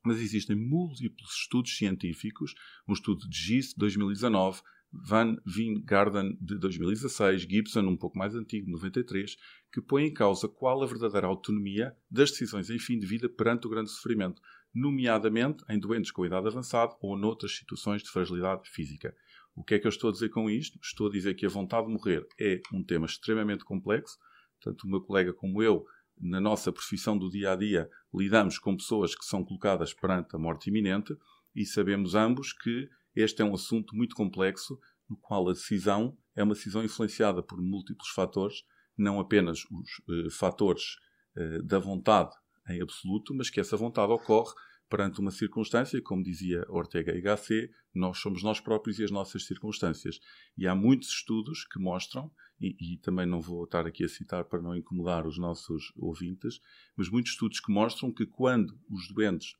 [0.05, 2.53] Mas existem múltiplos estudos científicos,
[2.87, 4.61] um estudo de GIS de 2019,
[4.93, 5.35] Van
[5.83, 9.35] Garden de 2016, Gibson, um pouco mais antigo, de 93,
[9.71, 13.67] que põe em causa qual a verdadeira autonomia das decisões em fim de vida perante
[13.67, 14.41] o grande sofrimento,
[14.73, 19.13] nomeadamente em doentes com idade avançada ou noutras situações de fragilidade física.
[19.55, 20.77] O que é que eu estou a dizer com isto?
[20.81, 24.17] Estou a dizer que a vontade de morrer é um tema extremamente complexo,
[24.61, 25.85] tanto o meu colega como eu,
[26.19, 30.39] na nossa profissão do dia a dia, lidamos com pessoas que são colocadas perante a
[30.39, 31.15] morte iminente
[31.55, 34.77] e sabemos ambos que este é um assunto muito complexo,
[35.09, 38.63] no qual a decisão é uma decisão influenciada por múltiplos fatores,
[38.97, 40.97] não apenas os eh, fatores
[41.37, 42.31] eh, da vontade
[42.69, 44.53] em absoluto, mas que essa vontade ocorre
[44.89, 49.45] perante uma circunstância, como dizia Ortega y Gasset, nós somos nós próprios e as nossas
[49.45, 50.19] circunstâncias.
[50.57, 52.31] E há muitos estudos que mostram,
[52.65, 56.59] e, e, também não vou estar aqui a citar para não incomodar os nossos ouvintes,
[56.95, 59.55] mas muitos estudos que mostram que quando os doentes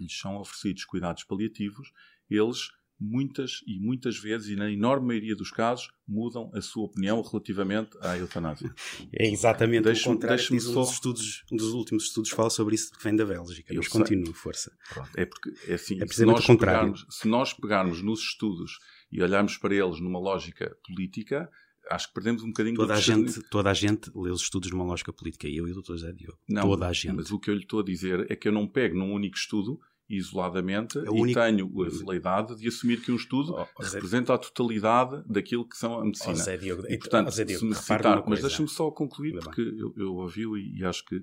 [0.00, 1.92] lhes são oferecidos cuidados paliativos,
[2.30, 7.22] eles muitas e muitas vezes, e na enorme maioria dos casos, mudam a sua opinião
[7.22, 8.74] relativamente à eutanásia.
[9.12, 10.80] É exatamente deixe, o contrário que diz um, só...
[10.80, 13.72] dos estudos, um dos últimos estudos fala sobre isso que vem da Bélgica.
[13.72, 14.72] Eu mas continua, força.
[14.92, 18.78] Pronto, é porque, é assim, é se, nós pegarmos, se nós pegarmos nos estudos
[19.12, 21.48] e olharmos para eles numa lógica política,
[21.90, 24.84] acho que perdemos um bocadinho toda a gente Toda a gente lê os estudos numa
[24.84, 25.92] lógica política, eu e o Dr.
[25.92, 26.38] José Diogo.
[26.48, 27.14] Não, toda a gente.
[27.14, 29.36] Mas o que eu lhe estou a dizer é que eu não pego num único
[29.36, 31.38] estudo isoladamente é e único...
[31.38, 35.76] tenho a veleidade de assumir que um estudo oh, oh, representa a totalidade daquilo que
[35.76, 36.32] são a medicina.
[36.32, 39.38] Oh, Zé Diogo, e, portanto, oh, Zé Diogo, se me citar, mas deixa-me só concluir,
[39.38, 41.20] porque eu, eu ouvi-o e, e, acho que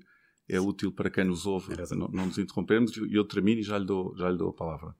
[0.48, 3.76] é útil para quem nos ouve não, não, nos interrompermos e eu termino e já
[3.76, 4.94] lhe, dou, já lhe dou a palavra.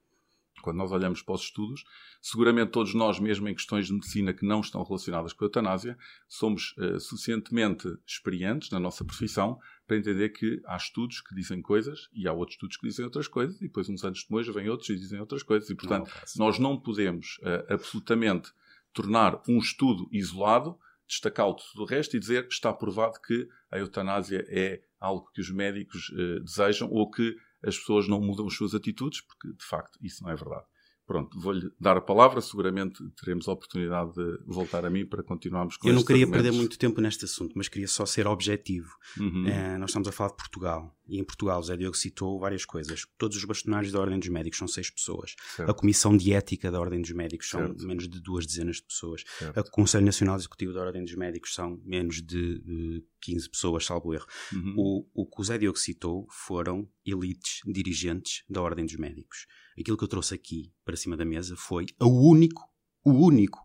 [0.66, 1.84] Quando nós olhamos para os estudos,
[2.20, 5.96] seguramente todos nós, mesmo em questões de medicina que não estão relacionadas com a eutanásia,
[6.26, 12.08] somos uh, suficientemente experientes na nossa profissão para entender que há estudos que dizem coisas
[12.12, 14.90] e há outros estudos que dizem outras coisas, e depois, uns anos depois, vêm outros
[14.90, 15.70] e dizem outras coisas.
[15.70, 18.50] E, portanto, não, nós não podemos uh, absolutamente
[18.92, 20.76] tornar um estudo isolado,
[21.06, 25.30] destacá-lo de tudo o resto e dizer que está provado que a eutanásia é algo
[25.32, 29.48] que os médicos uh, desejam ou que as pessoas não mudam as suas atitudes, porque
[29.48, 30.64] de facto isso não é verdade.
[31.06, 35.76] Pronto, vou-lhe dar a palavra, seguramente teremos a oportunidade de voltar a mim para continuarmos
[35.76, 36.42] com Eu não queria argumentos.
[36.42, 38.90] perder muito tempo neste assunto, mas queria só ser objetivo.
[39.16, 39.46] Uhum.
[39.46, 43.06] É, nós estamos a falar de Portugal, e em Portugal, Zé Diogo citou várias coisas.
[43.16, 45.36] Todos os bastonários da Ordem dos Médicos são seis pessoas.
[45.54, 45.70] Certo.
[45.70, 47.86] A Comissão de Ética da Ordem dos Médicos são certo.
[47.86, 49.22] menos de duas dezenas de pessoas.
[49.38, 49.68] Certo.
[49.68, 54.14] O Conselho Nacional Executivo da Ordem dos Médicos são menos de, de 15 pessoas, salvo
[54.14, 54.26] erro.
[54.52, 54.74] Uhum.
[54.76, 59.46] O, o que o Zé Diogo citou foram elites dirigentes da Ordem dos Médicos
[59.80, 62.62] aquilo que eu trouxe aqui para cima da mesa foi o único,
[63.04, 63.60] o único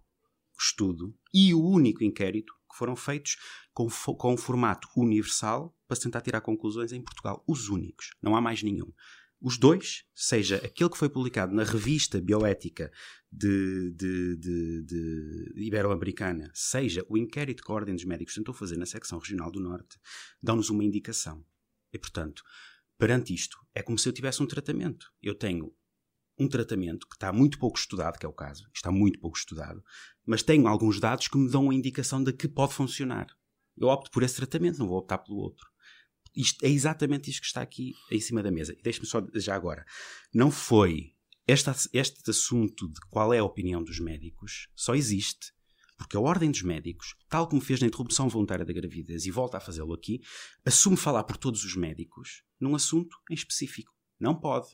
[0.60, 3.38] estudo e o único inquérito que foram feitos
[3.74, 7.44] com, com um formato universal para se tentar tirar conclusões em Portugal.
[7.48, 8.12] Os únicos.
[8.22, 8.92] Não há mais nenhum.
[9.42, 12.92] Os dois, seja aquele que foi publicado na revista Bioética
[13.32, 18.78] de, de, de, de Ibero-Americana, seja o inquérito que a Ordem dos Médicos tentou fazer
[18.78, 19.98] na secção regional do Norte,
[20.44, 21.44] dão-nos uma indicação.
[21.92, 22.44] E, portanto,
[23.00, 25.12] perante isto, é como se eu tivesse um tratamento.
[25.20, 25.74] Eu tenho
[26.38, 29.84] um tratamento que está muito pouco estudado, que é o caso, está muito pouco estudado,
[30.24, 33.28] mas tenho alguns dados que me dão a indicação de que pode funcionar.
[33.76, 35.71] Eu opto por esse tratamento, não vou optar pelo outro.
[36.36, 38.74] Isto é exatamente isto que está aqui em cima da mesa.
[38.74, 39.86] E deixe-me só já agora.
[40.34, 41.14] Não foi
[41.48, 45.54] este, este assunto de qual é a opinião dos médicos, só existe
[46.02, 49.58] porque a Ordem dos Médicos, tal como fez na interrupção voluntária da gravidez e volta
[49.58, 50.20] a fazê-lo aqui,
[50.66, 53.94] assume falar por todos os médicos num assunto em específico.
[54.20, 54.66] Não pode.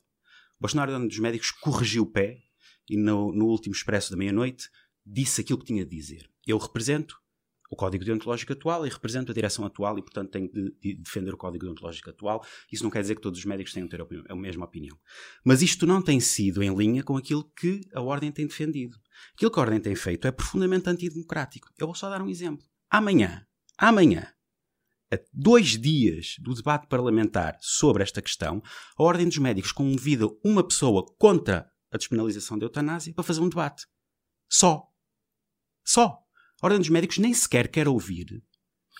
[0.57, 2.41] O bastonário dos médicos corrigiu o pé
[2.89, 4.69] e no, no último expresso da meia-noite
[5.05, 6.31] disse aquilo que tinha de dizer.
[6.45, 7.17] Eu represento
[7.69, 11.33] o Código Deontológico atual e represento a direção atual e, portanto, tenho de, de, defender
[11.33, 12.45] o Código Deontológico atual.
[12.71, 14.97] Isso não quer dizer que todos os médicos tenham de ter a, a, mesma opinião.
[15.43, 18.97] Mas isto não tem sido em linha com aquilo que a Ordem tem defendido.
[19.33, 21.69] Aquilo que a Ordem tem feito é profundamente antidemocrático.
[21.77, 22.65] Eu vou só dar um exemplo.
[22.89, 23.45] Amanhã,
[23.77, 24.31] amanhã,
[25.11, 28.61] a dois dias do debate parlamentar sobre esta questão,
[28.97, 33.49] a Ordem dos Médicos convida uma pessoa contra a despenalização da eutanásia para fazer um
[33.49, 33.85] debate.
[34.49, 34.87] Só.
[35.85, 36.26] Só.
[36.61, 38.41] A Ordem dos Médicos nem sequer quer ouvir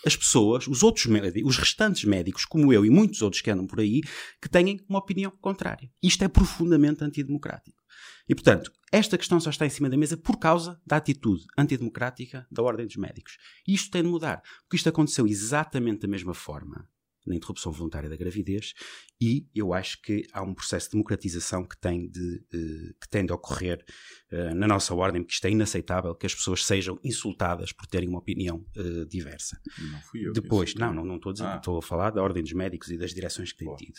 [0.05, 3.65] as pessoas, os outros médicos, os restantes médicos, como eu e muitos outros que andam
[3.65, 4.01] por aí,
[4.41, 5.91] que têm uma opinião contrária.
[6.01, 7.81] Isto é profundamente antidemocrático.
[8.29, 12.45] E, portanto, esta questão só está em cima da mesa por causa da atitude antidemocrática
[12.51, 13.37] da Ordem dos Médicos.
[13.67, 16.87] E isto tem de mudar, porque isto aconteceu exatamente da mesma forma
[17.27, 18.73] na interrupção voluntária da gravidez
[19.19, 23.25] e eu acho que há um processo de democratização que tem de, uh, que tem
[23.25, 23.83] de ocorrer
[24.31, 28.07] uh, na nossa ordem, porque isto é inaceitável que as pessoas sejam insultadas por terem
[28.07, 29.59] uma opinião uh, diversa.
[29.91, 30.33] Não fui eu.
[30.33, 31.55] Depois, não, não, não estou a dizer, ah.
[31.57, 33.97] estou a falar da ordem dos médicos e das direções que têm tido.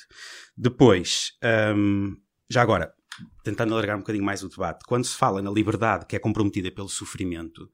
[0.57, 1.33] Depois,
[1.77, 2.17] um,
[2.49, 2.95] já agora,
[3.43, 6.71] tentando alargar um bocadinho mais o debate, quando se fala na liberdade que é comprometida
[6.71, 7.69] pelo sofrimento,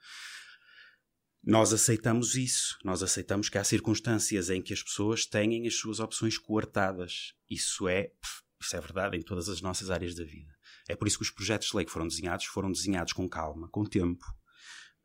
[1.46, 2.78] nós aceitamos isso.
[2.82, 7.34] Nós aceitamos que há circunstâncias em que as pessoas têm as suas opções coartadas.
[7.50, 8.10] Isso é,
[8.60, 10.52] isso é verdade em todas as nossas áreas da vida.
[10.88, 13.68] É por isso que os projetos de lei que foram desenhados foram desenhados com calma,
[13.68, 14.24] com tempo.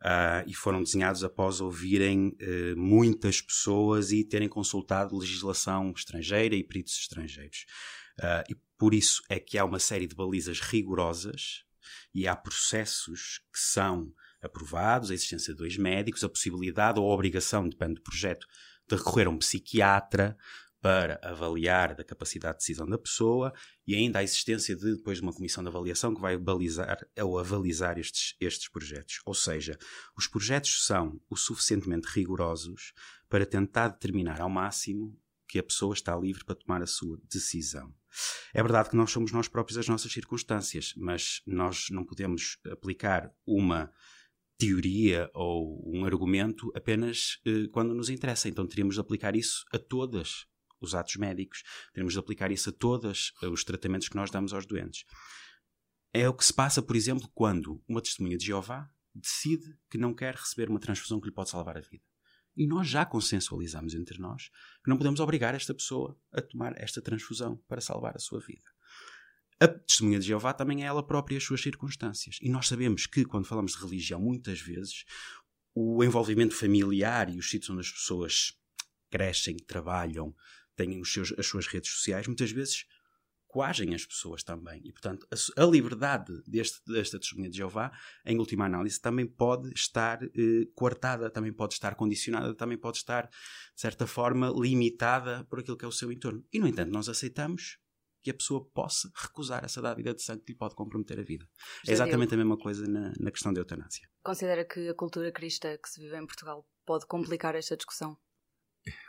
[0.02, 6.64] Uh, e foram desenhados após ouvirem uh, muitas pessoas e terem consultado legislação estrangeira e
[6.64, 7.66] peritos estrangeiros.
[8.18, 11.66] Uh, e por isso é que há uma série de balizas rigorosas
[12.16, 17.14] e há processos que são aprovados, a existência de dois médicos, a possibilidade ou a
[17.14, 18.48] obrigação, depende do projeto,
[18.88, 20.38] de recorrer a um psiquiatra
[20.82, 23.54] para avaliar a capacidade de decisão da pessoa
[23.86, 27.38] e ainda a existência de depois de uma comissão de avaliação que vai balizar ou
[27.38, 29.20] avalizar estes, estes projetos.
[29.26, 29.78] Ou seja,
[30.18, 32.94] os projetos são o suficientemente rigorosos
[33.28, 37.94] para tentar determinar ao máximo que a pessoa está livre para tomar a sua decisão.
[38.54, 43.32] É verdade que nós somos nós próprios as nossas circunstâncias, mas nós não podemos aplicar
[43.46, 43.92] uma
[44.60, 48.50] teoria ou um argumento apenas eh, quando nos interessa.
[48.50, 50.46] Então teríamos de aplicar isso a todos
[50.82, 54.54] os atos médicos, teríamos de aplicar isso a todos eh, os tratamentos que nós damos
[54.54, 55.06] aos doentes.
[56.14, 60.14] É o que se passa, por exemplo, quando uma testemunha de Jeová decide que não
[60.14, 62.04] quer receber uma transfusão que lhe pode salvar a vida.
[62.56, 64.50] E nós já consensualizamos entre nós
[64.84, 68.66] que não podemos obrigar esta pessoa a tomar esta transfusão para salvar a sua vida.
[69.60, 72.38] A testemunha de Jeová também é ela própria as suas circunstâncias.
[72.42, 75.04] E nós sabemos que, quando falamos de religião, muitas vezes
[75.76, 78.54] o envolvimento familiar e os sítios onde as pessoas
[79.10, 80.34] crescem, trabalham,
[80.76, 82.86] têm seus, as suas redes sociais, muitas vezes
[83.50, 84.82] coagem as pessoas também.
[84.86, 87.92] E, portanto, a, a liberdade deste, desta testemunha de Jeová,
[88.26, 93.24] em última análise, também pode estar eh, coartada, também pode estar condicionada, também pode estar,
[93.26, 96.46] de certa forma, limitada por aquilo que é o seu entorno.
[96.54, 97.78] E, no entanto, nós aceitamos
[98.22, 101.48] que a pessoa possa recusar essa dávida de sangue que lhe pode comprometer a vida.
[101.88, 104.10] é exatamente a mesma coisa na, na questão da eutanásia.
[104.24, 108.18] Considera que a cultura cristã que se vive em Portugal pode complicar esta discussão?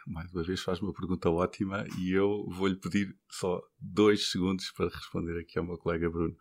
[0.07, 4.89] Mais uma vez faz uma pergunta ótima e eu vou-lhe pedir só dois segundos para
[4.89, 6.37] responder aqui ao meu colega Bruno.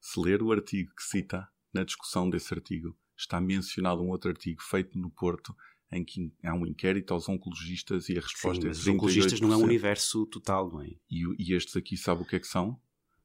[0.00, 4.60] Se ler o artigo que cita, na discussão desse artigo, está mencionado um outro artigo
[4.62, 5.54] feito no Porto
[5.92, 9.40] em que há um inquérito aos oncologistas e a resposta Sim, é mas os oncologistas
[9.40, 10.88] não é um universo total, não é?
[11.10, 12.80] E, e estes aqui sabe o que é que são?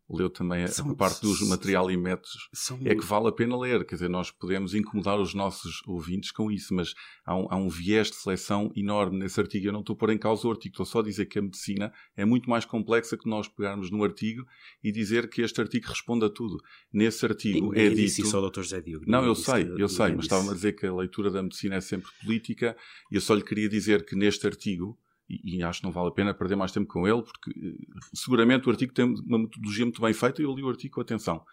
[0.09, 2.79] Leu também a, são, parte dos material e métodos, são...
[2.85, 3.85] é que vale a pena ler.
[3.85, 6.93] Quer dizer, nós podemos incomodar os nossos ouvintes com isso, mas
[7.25, 9.67] há um, há um viés de seleção enorme nesse artigo.
[9.67, 11.41] Eu não estou a pôr em causa o artigo, estou só a dizer que a
[11.41, 14.45] medicina é muito mais complexa que nós pegarmos no artigo
[14.83, 16.57] e dizer que este artigo responde a tudo.
[16.91, 17.97] Nesse artigo é dito...
[17.97, 18.61] Disse isso ao Dr.
[18.61, 19.05] José Diogo.
[19.07, 21.81] Não, eu sei, eu sei, mas estava-me a dizer que a leitura da medicina é
[21.81, 22.77] sempre política
[23.11, 24.97] e eu só lhe queria dizer que neste artigo
[25.29, 28.67] e, acho que não vale a pena perder mais tempo com ele, porque eh, seguramente
[28.67, 31.43] o artigo tem uma metodologia muito bem feita e eu li o artigo com atenção.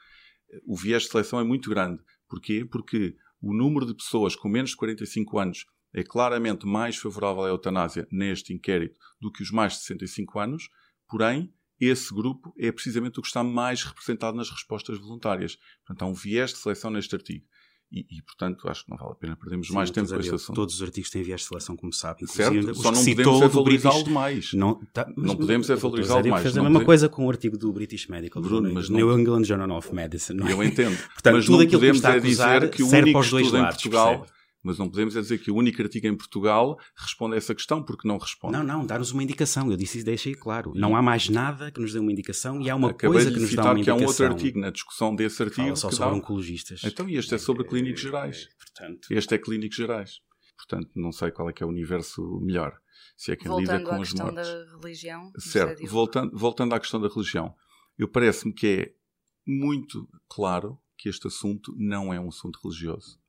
[0.66, 2.00] O viés de seleção é muito grande.
[2.28, 2.64] Porquê?
[2.64, 7.48] Porque o número de pessoas com menos de 45 anos é claramente mais favorável à
[7.48, 10.68] eutanásia neste inquérito do que os mais de 65 anos,
[11.08, 15.56] porém, esse grupo é precisamente o que está mais representado nas respostas voluntárias.
[15.84, 17.46] Portanto, há um viés de seleção neste artigo.
[17.92, 20.34] E, e, portanto, acho que não vale a pena perdermos Sim, mais tempo com este
[20.34, 20.56] assunto.
[20.56, 22.26] Todos os artigos têm viés de seleção, como sabe.
[22.26, 24.52] Certo, só não podemos é valorizá-lo demais.
[24.52, 26.42] Não, tá, não podemos é valorizá-lo demais.
[26.42, 28.96] Fez a mesma coisa com o artigo do British Medical Bruno, mas não...
[28.96, 30.40] New England Journal of Medicine.
[30.40, 30.52] Não é?
[30.52, 30.96] Eu entendo.
[31.14, 34.26] Portanto, mas tudo não podemos que é dizer que o único estudo em Portugal...
[34.64, 37.82] Mas não podemos é dizer que o único artigo em Portugal responde a essa questão,
[37.82, 38.56] porque não responde.
[38.56, 39.70] Não, não, dá-nos uma indicação.
[39.70, 40.72] Eu disse isso, deixei claro.
[40.74, 43.38] Não há mais nada que nos dê uma indicação e há uma Acabei coisa que
[43.38, 43.98] nos dá uma indicação.
[43.98, 45.62] que há um outro artigo na discussão desse artigo.
[45.64, 46.16] Fala só sobre dá...
[46.16, 46.80] oncologistas.
[46.82, 48.48] Então, e este é sobre clínicos gerais.
[48.58, 49.08] Portanto...
[49.10, 50.20] Este é clínicos gerais.
[50.56, 52.74] Portanto, não sei qual é que é o universo melhor.
[53.18, 54.48] Se é quem voltando lida com as mortes.
[54.48, 55.30] da religião.
[55.36, 55.86] Certo.
[55.86, 57.54] Voltando, voltando à questão da religião.
[57.98, 58.94] Eu parece-me que é
[59.46, 63.22] muito claro que este assunto não é um assunto religioso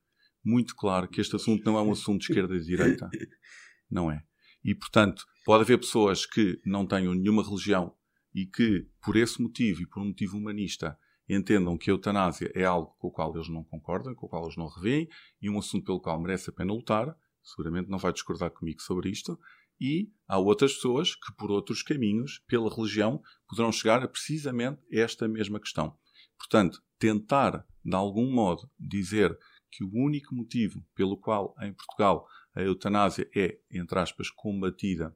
[0.46, 3.10] muito claro que este assunto não é um assunto de esquerda e de direita.
[3.90, 4.24] Não é.
[4.64, 7.96] E, portanto, pode haver pessoas que não tenham nenhuma religião
[8.34, 10.98] e que, por esse motivo e por um motivo humanista,
[11.30, 14.44] entendam que a eutanásia é algo com o qual eles não concordam, com o qual
[14.44, 15.08] eles não revêem,
[15.40, 19.10] e um assunto pelo qual merece a pena lutar, seguramente não vai discordar comigo sobre
[19.10, 19.40] isto,
[19.80, 25.28] e há outras pessoas que, por outros caminhos, pela religião, poderão chegar a precisamente esta
[25.28, 25.96] mesma questão.
[26.38, 29.38] Portanto, tentar, de algum modo, dizer
[29.72, 35.16] que o único motivo pelo qual em Portugal a eutanásia é, entre aspas, combatida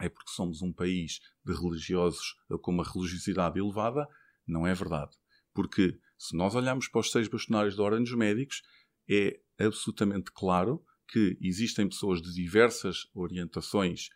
[0.00, 4.06] é porque somos um país de religiosos com uma religiosidade elevada,
[4.46, 5.16] não é verdade.
[5.52, 8.62] Porque se nós olharmos para os seis bastonários da Ordem dos Médicos,
[9.10, 14.08] é absolutamente claro que existem pessoas de diversas orientações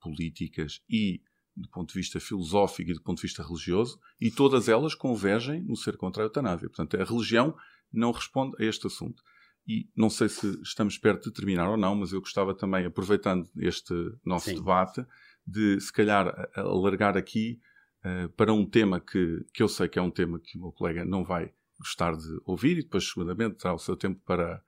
[0.00, 1.22] políticas e
[1.56, 5.62] do ponto de vista filosófico e do ponto de vista religioso, e todas elas convergem
[5.62, 6.68] no ser contra a eutanásia.
[6.68, 7.56] Portanto, a religião
[7.94, 9.22] não responde a este assunto.
[9.66, 13.48] E não sei se estamos perto de terminar ou não, mas eu gostava também, aproveitando
[13.56, 14.56] este nosso Sim.
[14.56, 15.04] debate,
[15.46, 17.60] de se calhar alargar aqui
[18.04, 20.72] uh, para um tema que, que eu sei que é um tema que o meu
[20.72, 24.62] colega não vai gostar de ouvir e depois, seguramente, terá o seu tempo para,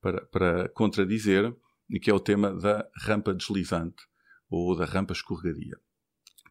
[0.00, 1.54] para, para contradizer,
[1.88, 4.02] e que é o tema da rampa deslizante
[4.48, 5.78] ou da rampa escorregadia.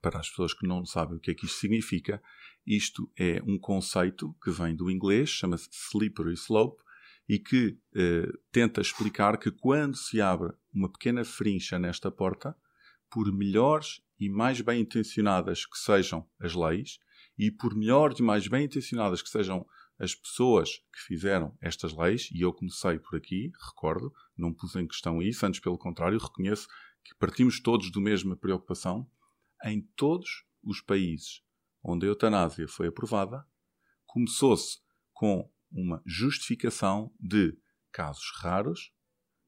[0.01, 2.21] Para as pessoas que não sabem o que é que isto significa,
[2.65, 6.81] isto é um conceito que vem do inglês, chama-se slippery slope,
[7.29, 12.55] e que eh, tenta explicar que quando se abre uma pequena frincha nesta porta,
[13.09, 16.99] por melhores e mais bem intencionadas que sejam as leis,
[17.37, 19.65] e por melhores e mais bem intencionadas que sejam
[19.97, 24.87] as pessoas que fizeram estas leis, e eu comecei por aqui, recordo, não pus em
[24.87, 26.67] questão isso, antes pelo contrário, reconheço
[27.03, 29.07] que partimos todos do mesma preocupação,
[29.63, 31.41] em todos os países
[31.83, 33.45] onde a eutanásia foi aprovada,
[34.05, 34.79] começou-se
[35.13, 37.57] com uma justificação de
[37.91, 38.91] casos raros,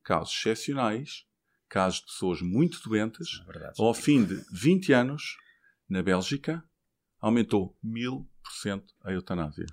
[0.03, 1.25] casos excepcionais,
[1.69, 3.41] casos de pessoas muito doentes.
[3.49, 5.37] É Ao fim de 20 anos,
[5.87, 6.63] na Bélgica,
[7.19, 9.65] aumentou 1000% a eutanásia.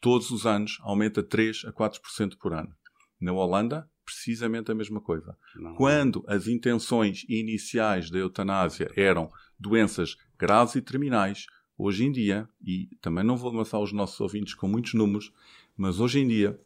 [0.00, 2.74] Todos os anos aumenta 3 a 4% por ano.
[3.20, 5.36] Na Holanda, precisamente a mesma coisa.
[5.56, 5.74] Não.
[5.74, 12.88] Quando as intenções iniciais da eutanásia eram doenças graves e terminais, hoje em dia, e
[13.00, 15.32] também não vou amassar os nossos ouvintes com muitos números,
[15.76, 16.58] mas hoje em dia,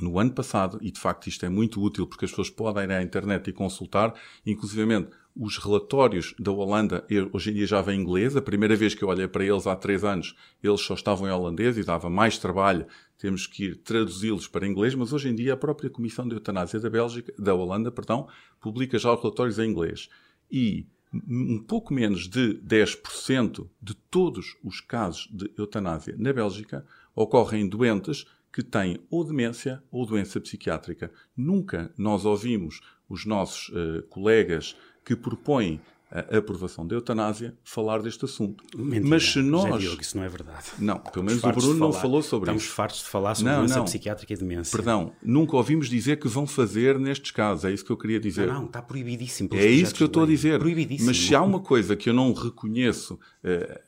[0.00, 2.92] no ano passado, e de facto isto é muito útil porque as pessoas podem ir
[2.92, 8.02] à internet e consultar, inclusivamente os relatórios da Holanda hoje em dia já vêm em
[8.02, 8.36] inglês.
[8.36, 11.32] A primeira vez que eu olhei para eles há três anos, eles só estavam em
[11.32, 12.86] holandês e dava mais trabalho.
[13.18, 16.78] Temos que ir traduzi-los para inglês, mas hoje em dia a própria Comissão de Eutanásia
[16.78, 18.28] da Bélgica, da Holanda, perdão,
[18.60, 20.08] publica já os relatórios em inglês.
[20.50, 20.86] E
[21.28, 27.68] um pouco menos de 10% de todos os casos de eutanásia na Bélgica ocorrem em
[27.68, 31.12] doentes que têm ou demência ou doença psiquiátrica.
[31.36, 35.80] Nunca nós ouvimos os nossos uh, colegas que propõem
[36.14, 38.62] a aprovação da eutanásia falar deste assunto.
[38.76, 39.80] Mentira, Mas se nós.
[39.80, 40.66] Diogo, isso não é verdade.
[40.78, 42.70] Não, pelo menos o Bruno não falou sobre Estamos isso.
[42.70, 43.84] Estamos fartos de falar sobre não, doença não.
[43.84, 44.76] psiquiátrica e demência.
[44.76, 47.64] Perdão, nunca ouvimos dizer que vão fazer nestes casos.
[47.64, 48.46] É isso que eu queria dizer.
[48.46, 49.48] Não, não está proibidíssimo.
[49.54, 50.60] É isso que eu estou a dizer.
[50.60, 51.08] Proibidíssimo.
[51.08, 53.80] Mas se há uma coisa que eu não reconheço, eh,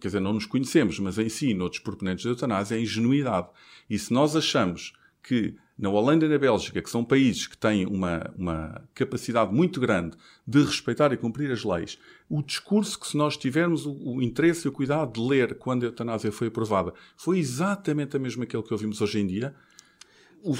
[0.00, 3.48] quer dizer, não nos conhecemos, mas em si, noutros proponentes da eutanásia, é a ingenuidade.
[3.90, 4.92] E se nós achamos
[5.24, 9.80] que na Holanda e na Bélgica, que são países que têm uma, uma capacidade muito
[9.80, 14.22] grande de respeitar e cumprir as leis, o discurso que, se nós tivermos o, o
[14.22, 18.46] interesse e o cuidado de ler quando a eutanásia foi aprovada, foi exatamente a mesma
[18.46, 19.54] que ouvimos hoje em dia,
[20.44, 20.54] o,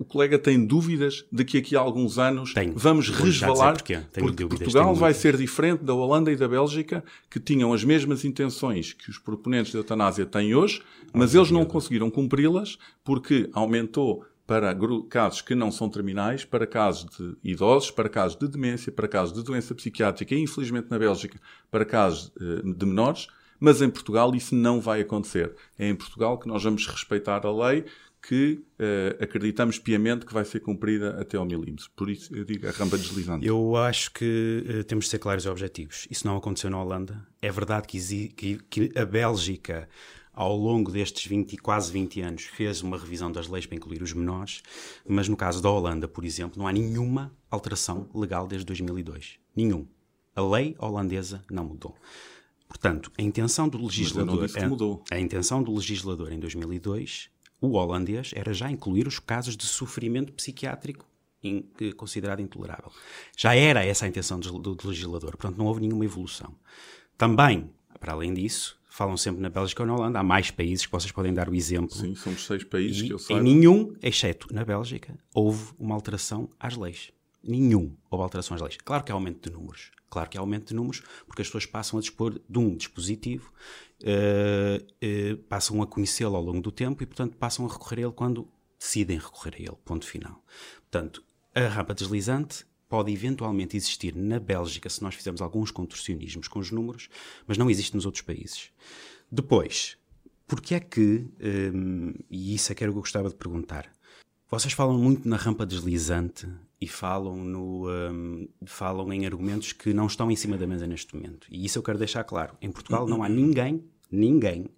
[0.00, 2.74] o, colega tem dúvidas de que aqui a alguns anos tenho.
[2.76, 7.72] vamos resvalar, porque dúvidas, Portugal vai ser diferente da Holanda e da Bélgica, que tinham
[7.72, 10.82] as mesmas intenções que os proponentes da eutanásia têm hoje,
[11.12, 14.76] mas eles não conseguiram cumpri-las porque aumentou para
[15.08, 19.34] casos que não são terminais, para casos de idosos, para casos de demência, para casos
[19.34, 23.26] de doença psiquiátrica e, infelizmente, na Bélgica, para casos eh, de menores.
[23.58, 25.54] Mas em Portugal isso não vai acontecer.
[25.78, 27.86] É em Portugal que nós vamos respeitar a lei
[28.26, 31.90] que uh, acreditamos piamente que vai ser cumprida até ao milímetro.
[31.94, 33.46] Por isso eu digo a rampa deslizante.
[33.46, 36.08] Eu acho que uh, temos de ser claros e objetivos.
[36.10, 37.26] Isso não aconteceu na Holanda.
[37.42, 39.88] É verdade que, que, que a Bélgica
[40.32, 44.12] ao longo destes 20, quase 20 anos, fez uma revisão das leis para incluir os
[44.12, 44.62] menores,
[45.06, 49.38] mas no caso da Holanda, por exemplo, não há nenhuma alteração legal desde 2002.
[49.54, 49.86] Nenhum.
[50.34, 51.94] A lei holandesa não mudou.
[52.66, 54.48] Portanto, a intenção do legislador,
[55.08, 57.30] a, a intenção do legislador em 2002,
[57.60, 61.06] o holandês, era já incluir os casos de sofrimento psiquiátrico
[61.42, 61.64] in,
[61.96, 62.90] considerado intolerável.
[63.36, 66.54] Já era essa a intenção do, do legislador, portanto não houve nenhuma evolução.
[67.16, 70.20] Também, para além disso, falam sempre na Bélgica ou na Holanda.
[70.20, 71.96] Há mais países que vocês podem dar o exemplo.
[71.96, 73.36] Sim, somos seis países e, que eu sei.
[73.36, 77.10] Em nenhum, exceto na Bélgica, houve uma alteração às leis.
[77.42, 78.78] Nenhum houve alterações de leis.
[78.84, 79.90] Claro que há aumento de números.
[80.08, 83.52] Claro que há aumento de números porque as pessoas passam a dispor de um dispositivo,
[84.02, 88.02] uh, uh, passam a conhecê-lo ao longo do tempo e, portanto, passam a recorrer a
[88.02, 89.76] ele quando decidem recorrer a ele.
[89.84, 90.42] Ponto final.
[90.90, 91.24] Portanto,
[91.54, 96.70] a rampa deslizante pode eventualmente existir na Bélgica se nós fizermos alguns contorcionismos com os
[96.70, 97.08] números,
[97.46, 98.70] mas não existe nos outros países.
[99.30, 99.96] Depois,
[100.46, 101.26] porque é que,
[101.74, 103.90] um, e isso é que era o que eu gostava de perguntar,
[104.50, 106.46] vocês falam muito na rampa deslizante
[106.84, 111.16] e falam, no, um, falam em argumentos que não estão em cima da mesa neste
[111.16, 111.46] momento.
[111.50, 112.58] E isso eu quero deixar claro.
[112.60, 114.68] Em Portugal não há ninguém, ninguém,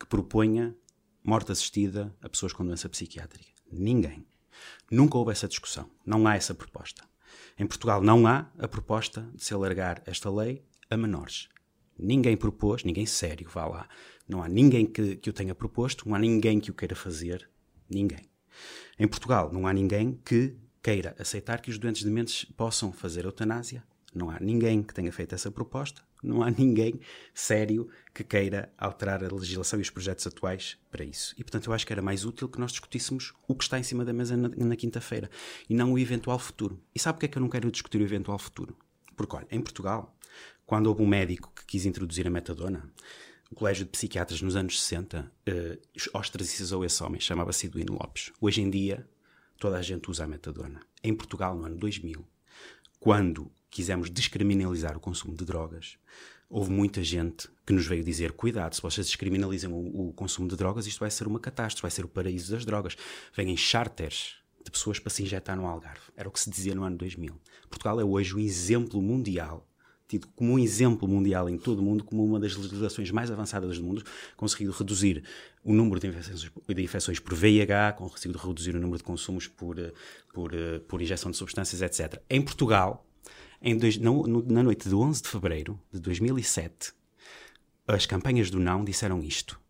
[0.00, 0.74] que proponha
[1.22, 3.50] morte assistida a pessoas com doença psiquiátrica.
[3.70, 4.26] Ninguém.
[4.90, 5.90] Nunca houve essa discussão.
[6.06, 7.04] Não há essa proposta.
[7.58, 11.50] Em Portugal não há a proposta de se alargar esta lei a menores.
[11.98, 13.88] Ninguém propôs, ninguém sério, vá lá.
[14.26, 17.46] Não há ninguém que, que o tenha proposto, não há ninguém que o queira fazer.
[17.90, 18.30] Ninguém.
[18.98, 23.84] Em Portugal não há ninguém que queira aceitar que os doentes dementes possam fazer eutanásia.
[24.14, 26.02] Não há ninguém que tenha feito essa proposta.
[26.22, 27.00] Não há ninguém
[27.32, 31.34] sério que queira alterar a legislação e os projetos atuais para isso.
[31.38, 33.82] E, portanto, eu acho que era mais útil que nós discutíssemos o que está em
[33.82, 35.30] cima da mesa na, na quinta-feira
[35.68, 36.80] e não o eventual futuro.
[36.94, 38.76] E sabe porque é que eu não quero discutir o eventual futuro?
[39.16, 40.14] Porque, olha, em Portugal,
[40.66, 42.92] quando houve um médico que quis introduzir a metadona,
[43.50, 48.32] o Colégio de Psiquiatras nos anos 60 uh, ostracizou esse homem, chamava-se Eduino Lopes.
[48.40, 49.06] Hoje em dia,
[49.62, 50.80] toda a gente usa a metadona.
[51.04, 52.26] Em Portugal, no ano 2000,
[52.98, 55.98] quando quisemos descriminalizar o consumo de drogas,
[56.50, 60.56] houve muita gente que nos veio dizer: cuidado, se vocês descriminalizam o, o consumo de
[60.56, 62.96] drogas, isto vai ser uma catástrofe, vai ser o paraíso das drogas.
[63.36, 64.34] Vêm charters
[64.64, 66.10] de pessoas para se injetar no Algarve.
[66.16, 67.40] Era o que se dizia no ano 2000.
[67.70, 69.64] Portugal é hoje o exemplo mundial
[70.12, 73.78] tido como um exemplo mundial em todo o mundo, como uma das legislações mais avançadas
[73.78, 74.04] do mundo,
[74.36, 75.24] conseguido reduzir
[75.64, 79.78] o número de infecções, de infecções por VIH, conseguido reduzir o número de consumos por,
[79.78, 79.92] eh,
[80.32, 82.20] por, eh, por injeção de substâncias, etc.
[82.28, 83.06] Em Portugal,
[83.60, 84.10] em dois, na,
[84.46, 86.92] na noite de 11 de fevereiro de 2007,
[87.86, 89.60] as campanhas do não disseram isto.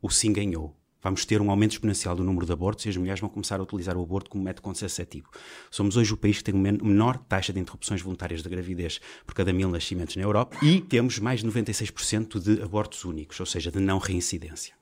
[0.00, 3.20] O sim ganhou vamos ter um aumento exponencial do número de abortos e as mulheres
[3.20, 5.28] vão começar a utilizar o aborto como método contraceptivo.
[5.70, 9.34] Somos hoje o país que tem a menor taxa de interrupções voluntárias de gravidez por
[9.34, 13.70] cada mil nascimentos na Europa e temos mais de 96% de abortos únicos, ou seja,
[13.70, 14.81] de não reincidência.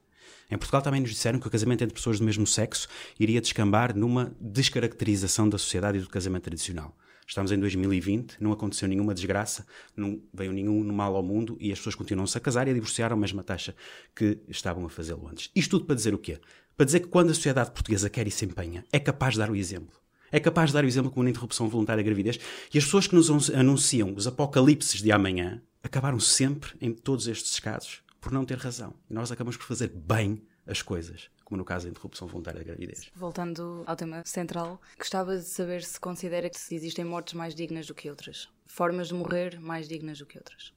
[0.51, 2.89] Em Portugal também nos disseram que o casamento entre pessoas do mesmo sexo
[3.19, 6.97] iria descambar numa descaracterização da sociedade e do casamento tradicional.
[7.27, 9.65] Estamos em 2020, não aconteceu nenhuma desgraça,
[9.97, 13.13] não veio nenhum mal ao mundo e as pessoas continuam-se a casar e a divorciar
[13.13, 13.73] a mesma taxa
[14.17, 15.49] que estavam a fazê-lo antes.
[15.55, 16.41] Isto tudo para dizer o quê?
[16.77, 19.51] Para dizer que quando a sociedade portuguesa quer e se empenha, é capaz de dar
[19.51, 20.01] o exemplo.
[20.33, 22.41] É capaz de dar o exemplo como uma interrupção voluntária da gravidez.
[22.75, 27.61] E as pessoas que nos anunciam os apocalipses de amanhã acabaram sempre, em todos estes
[27.61, 28.95] casos, por não ter razão.
[29.09, 32.65] E nós acabamos por fazer bem as coisas como no caso da interrupção voluntária da
[32.65, 33.11] gravidez.
[33.13, 37.95] Voltando ao tema central, gostava de saber se considera que existem mortes mais dignas do
[37.95, 40.73] que outras, formas de morrer mais dignas do que outras.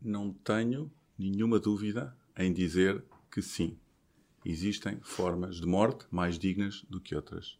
[0.00, 3.78] Não tenho nenhuma dúvida em dizer que sim.
[4.46, 7.58] Existem formas de morte mais dignas do que outras.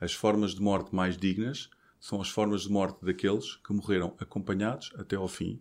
[0.00, 1.68] As formas de morte mais dignas
[2.00, 5.60] são as formas de morte daqueles que morreram acompanhados até ao fim,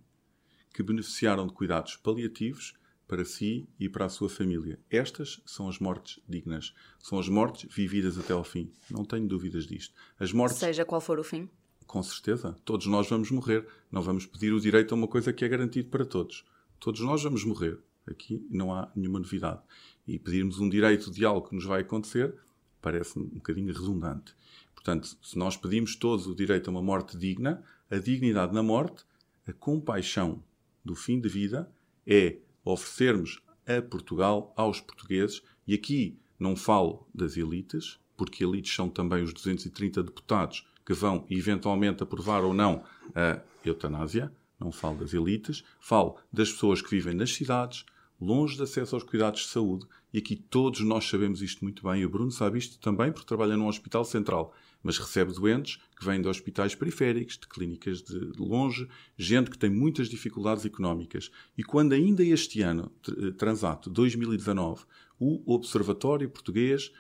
[0.74, 2.74] que beneficiaram de cuidados paliativos
[3.08, 4.80] para si e para a sua família.
[4.90, 6.74] Estas são as mortes dignas.
[7.00, 8.72] São as mortes vividas até ao fim.
[8.92, 9.94] Não tenho dúvidas disto.
[10.20, 10.58] As mortes.
[10.58, 11.50] Seja qual for o fim.
[11.86, 12.56] Com certeza.
[12.66, 13.66] Todos nós vamos morrer.
[13.90, 16.46] Não vamos pedir o direito a uma coisa que é garantido para todos.
[16.80, 17.80] Todos nós vamos morrer.
[18.06, 19.62] Aqui não há nenhuma novidade.
[20.06, 22.36] E pedirmos um direito de algo que nos vai acontecer
[22.82, 24.34] parece-me um bocadinho redundante.
[24.74, 29.04] Portanto, se nós pedimos todos o direito a uma morte digna, a dignidade na morte,
[29.46, 30.42] a compaixão
[30.84, 31.70] do fim de vida
[32.06, 32.38] é
[32.74, 39.24] oferecermos a Portugal, aos portugueses, e aqui não falo das elites, porque elites são também
[39.24, 45.64] os 230 deputados que vão eventualmente aprovar ou não a eutanásia, não falo das elites,
[45.80, 47.86] falo das pessoas que vivem nas cidades,
[48.20, 52.02] longe de acesso aos cuidados de saúde, e aqui todos nós sabemos isto muito bem,
[52.02, 56.06] e o Bruno sabe isto também porque trabalha num hospital central, mas recebe doentes que
[56.06, 58.88] vêm de hospitais periféricos, de clínicas de longe,
[59.18, 61.30] gente que tem muitas dificuldades económicas.
[61.58, 64.86] E quando ainda este ano, eh, transato 2019,
[65.20, 66.92] o Observatório Português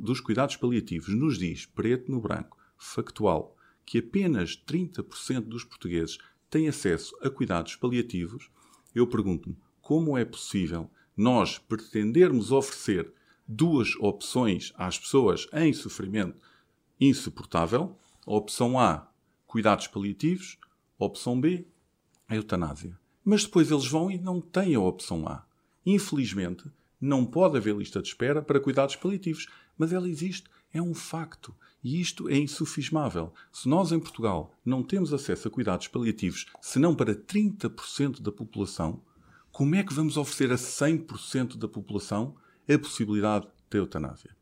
[0.00, 6.18] dos Cuidados Paliativos nos diz, preto no branco, factual, que apenas 30% dos portugueses
[6.50, 8.50] têm acesso a cuidados paliativos,
[8.94, 13.12] eu pergunto-me como é possível nós pretendermos oferecer
[13.46, 16.38] duas opções às pessoas em sofrimento
[17.00, 17.98] insuportável.
[18.26, 19.08] Opção A,
[19.46, 20.58] cuidados paliativos.
[20.98, 21.66] Opção B,
[22.28, 22.96] a eutanásia.
[23.24, 25.44] Mas depois eles vão e não têm a opção A.
[25.84, 26.64] Infelizmente,
[27.00, 31.54] não pode haver lista de espera para cuidados paliativos, mas ela existe, é um facto.
[31.82, 33.34] E isto é insufismável.
[33.52, 39.02] Se nós em Portugal não temos acesso a cuidados paliativos, senão para 30% da população,
[39.52, 42.34] como é que vamos oferecer a 100% da população
[42.66, 44.34] a possibilidade da eutanásia?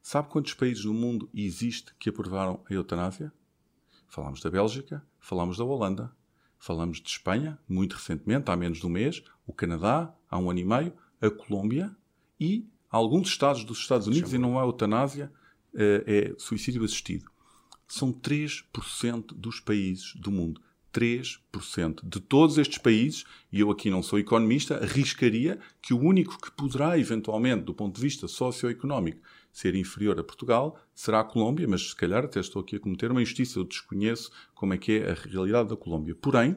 [0.00, 3.30] Sabe quantos países do mundo existe que aprovaram a eutanásia?
[4.08, 6.10] Falamos da Bélgica, falamos da Holanda,
[6.58, 10.58] falamos de Espanha, muito recentemente, há menos de um mês, o Canadá, há um ano
[10.58, 11.94] e meio, a Colômbia
[12.40, 15.30] e alguns estados dos Estados Unidos, e não há eutanásia,
[15.74, 17.30] eh, é suicídio assistido.
[17.86, 20.62] São 3% dos países do mundo.
[20.92, 22.00] 3%.
[22.02, 26.50] De todos estes países, e eu aqui não sou economista, arriscaria que o único que
[26.50, 29.20] poderá, eventualmente, do ponto de vista socioeconómico,
[29.52, 33.10] ser inferior a Portugal será a Colômbia, mas se calhar até estou aqui a cometer
[33.10, 36.14] uma injustiça, eu desconheço como é que é a realidade da Colômbia.
[36.14, 36.56] Porém,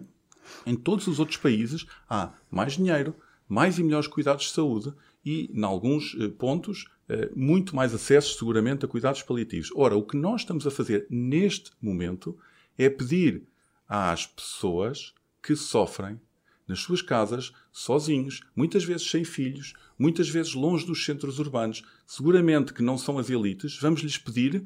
[0.66, 3.16] em todos os outros países há mais dinheiro,
[3.48, 4.94] mais e melhores cuidados de saúde
[5.26, 9.70] e, em alguns eh, pontos, eh, muito mais acesso, seguramente, a cuidados paliativos.
[9.76, 12.38] Ora, o que nós estamos a fazer neste momento
[12.78, 13.44] é pedir
[13.88, 16.20] às pessoas que sofrem
[16.68, 22.74] nas suas casas, sozinhos, muitas vezes sem filhos, muitas vezes longe dos centros urbanos, seguramente
[22.74, 24.66] que não são as elites, vamos-lhes pedir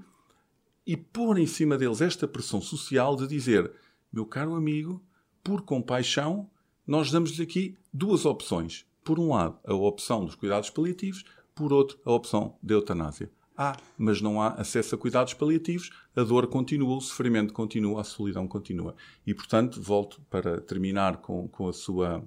[0.85, 3.71] e pôr em cima deles esta pressão social de dizer:
[4.11, 5.03] meu caro amigo,
[5.43, 6.49] por compaixão,
[6.85, 8.85] nós damos-lhe aqui duas opções.
[9.03, 11.23] Por um lado, a opção dos cuidados paliativos,
[11.55, 13.31] por outro, a opção da eutanásia.
[13.57, 18.03] Há, mas não há acesso a cuidados paliativos, a dor continua, o sofrimento continua, a
[18.03, 18.95] solidão continua.
[19.25, 22.23] E, portanto, volto para terminar com, com a sua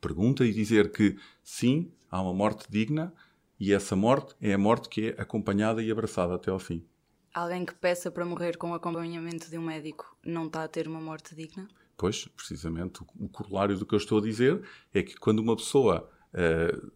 [0.00, 3.14] pergunta e dizer que, sim, há uma morte digna
[3.60, 6.84] e essa morte é a morte que é acompanhada e abraçada até ao fim.
[7.32, 10.88] Alguém que peça para morrer com o acompanhamento de um médico não está a ter
[10.88, 11.68] uma morte digna?
[11.96, 16.08] Pois, precisamente, o corolário do que eu estou a dizer é que quando uma pessoa
[16.32, 16.92] uh,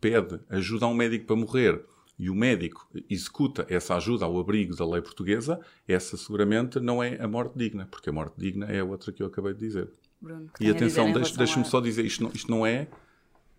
[0.00, 1.84] pede ajuda a um médico para morrer
[2.18, 7.22] e o médico executa essa ajuda ao abrigo da lei portuguesa, essa seguramente não é
[7.22, 9.88] a morte digna, porque a morte digna é a outra que eu acabei de dizer.
[10.20, 11.64] Bruno, e atenção, deixe-me a...
[11.64, 12.88] só dizer, isto não, isto não é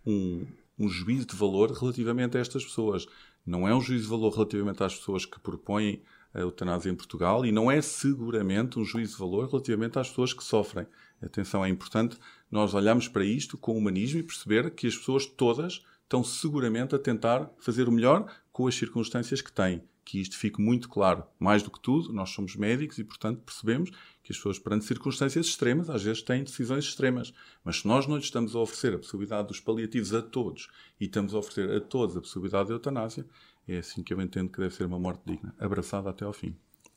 [0.06, 0.46] um,
[0.78, 3.08] um juízo de valor relativamente a estas pessoas.
[3.46, 6.02] Não é um juízo de valor relativamente às pessoas que propõem
[6.34, 10.34] a eutanásia em Portugal e não é seguramente um juízo de valor relativamente às pessoas
[10.34, 10.86] que sofrem.
[11.22, 12.18] Atenção, é importante
[12.52, 17.00] nós olharmos para isto com humanismo e perceber que as pessoas todas estão seguramente a
[17.00, 18.26] tentar fazer o melhor
[18.60, 19.82] com as circunstâncias que têm.
[20.04, 21.24] Que isto fique muito claro.
[21.40, 23.90] Mais do que tudo, nós somos médicos e, portanto, percebemos
[24.22, 27.34] que as pessoas, perante circunstâncias extremas, às vezes têm decisões extremas.
[27.64, 30.68] Mas se nós não lhes estamos a oferecer a possibilidade dos paliativos a todos
[31.00, 33.26] e estamos a oferecer a todos a possibilidade de eutanásia,
[33.66, 36.54] é assim que eu entendo que deve ser uma morte digna, abraçada até ao fim.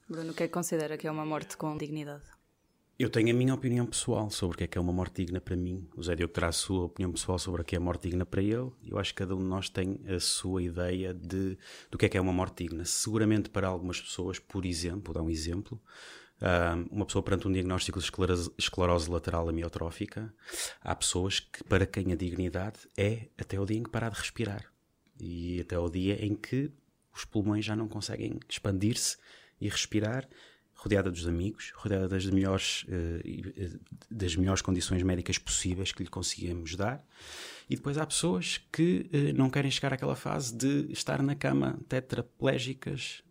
[0.08, 2.24] Bruno, o que é que considera que é uma morte com dignidade?
[3.02, 5.40] Eu tenho a minha opinião pessoal sobre o que é que é uma morte digna
[5.40, 5.88] para mim.
[5.96, 8.40] O Zé Diogo terá a sua opinião pessoal sobre o que é morte digna para
[8.40, 8.70] ele.
[8.80, 11.58] Eu acho que cada um de nós tem a sua ideia de,
[11.90, 12.84] do que é que é uma morte digna.
[12.84, 15.82] Seguramente para algumas pessoas, por exemplo, vou dar um exemplo,
[16.92, 18.06] uma pessoa perante um diagnóstico de
[18.56, 20.32] esclerose lateral amiotrófica,
[20.80, 24.18] há pessoas que, para quem a dignidade é até o dia em que parar de
[24.20, 24.72] respirar.
[25.18, 26.70] E até o dia em que
[27.12, 29.16] os pulmões já não conseguem expandir-se
[29.60, 30.28] e respirar
[30.82, 33.80] rodeada dos amigos, rodeada das melhores, uh,
[34.10, 37.04] das melhores condições médicas possíveis que lhe conseguimos dar.
[37.70, 41.78] E depois há pessoas que uh, não querem chegar àquela fase de estar na cama
[41.88, 43.22] tetraplégicas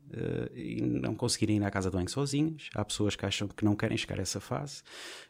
[0.53, 2.69] e não conseguirem ir à casa de banho sozinhas.
[2.75, 4.83] Há pessoas que acham que não querem chegar a essa fase,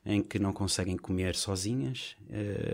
[0.04, 2.16] em que não conseguem comer sozinhas,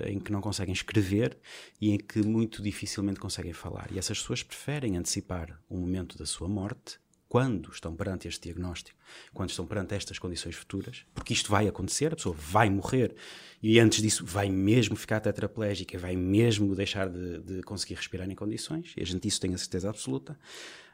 [0.05, 1.37] em que não conseguem escrever
[1.81, 3.89] e em que muito dificilmente conseguem falar.
[3.91, 6.97] E essas pessoas preferem antecipar o momento da sua morte
[7.29, 8.97] quando estão perante este diagnóstico,
[9.33, 13.15] quando estão perante estas condições futuras, porque isto vai acontecer, a pessoa vai morrer
[13.61, 18.35] e antes disso vai mesmo ficar tetraplégica, vai mesmo deixar de, de conseguir respirar em
[18.35, 20.39] condições, e a gente isso tem a certeza absoluta.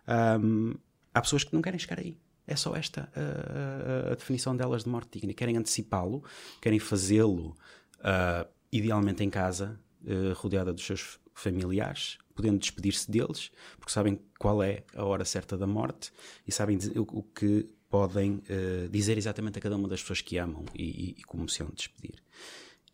[0.08, 0.74] Um,
[1.14, 2.18] há pessoas que não querem chegar aí.
[2.46, 5.34] É só esta a, a, a definição delas de morte digna.
[5.34, 6.24] Querem antecipá-lo,
[6.62, 7.56] querem fazê-lo
[8.00, 14.62] uh, idealmente em casa, uh, rodeada dos seus familiares, podendo despedir-se deles, porque sabem qual
[14.64, 16.12] é a hora certa da morte
[16.48, 20.66] e sabem o, que podem uh, dizer exatamente a cada uma das pessoas que amam
[20.74, 22.16] e, e, e como se de despedir.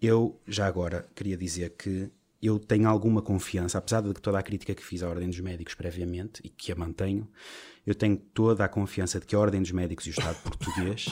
[0.01, 2.09] Eu, já agora, queria dizer que
[2.41, 5.73] eu tenho alguma confiança, apesar de toda a crítica que fiz à Ordem dos Médicos
[5.73, 7.27] previamente e que a mantenho,
[7.85, 11.07] eu tenho toda a confiança de que a Ordem dos Médicos e o Estado português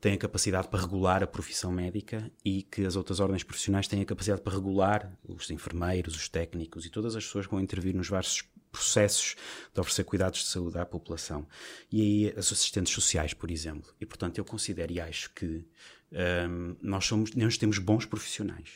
[0.00, 4.00] têm a capacidade para regular a profissão médica e que as outras ordens profissionais têm
[4.00, 7.94] a capacidade para regular os enfermeiros, os técnicos e todas as pessoas que vão intervir
[7.94, 8.42] nos vários
[8.72, 9.36] processos
[9.74, 11.46] de oferecer cuidados de saúde à população.
[11.92, 13.92] E aí as assistentes sociais, por exemplo.
[14.00, 15.66] E portanto eu considero e acho que
[16.48, 18.70] um, nós, somos, nós temos bons profissionais.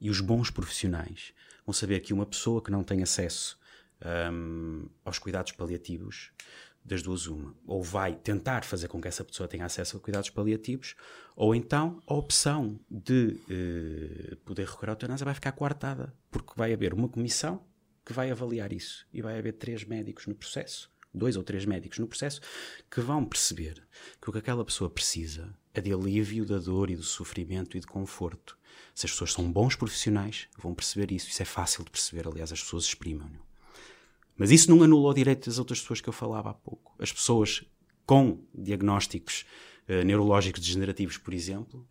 [0.00, 1.32] E os bons profissionais
[1.64, 3.58] vão saber que uma pessoa que não tem acesso
[4.30, 6.30] um, aos cuidados paliativos
[6.84, 7.54] das duas uma.
[7.66, 10.94] Ou vai tentar fazer com que essa pessoa tenha acesso a cuidados paliativos,
[11.34, 16.72] ou então a opção de eh, poder recorrer à eutanásia vai ficar coartada, porque vai
[16.72, 17.64] haver uma comissão
[18.04, 21.98] que vai avaliar isso e vai haver três médicos no processo, dois ou três médicos
[21.98, 22.40] no processo,
[22.90, 23.82] que vão perceber
[24.20, 27.80] que o que aquela pessoa precisa é de alívio da dor e do sofrimento e
[27.80, 28.58] de conforto.
[28.94, 31.28] Se as pessoas são bons profissionais, vão perceber isso.
[31.28, 33.53] Isso é fácil de perceber, aliás, as pessoas exprimam-no.
[34.36, 36.94] Mas isso não anula o direito das outras pessoas que eu falava há pouco.
[36.98, 37.64] As pessoas
[38.04, 39.44] com diagnósticos
[39.88, 41.86] uh, neurológicos degenerativos, por exemplo,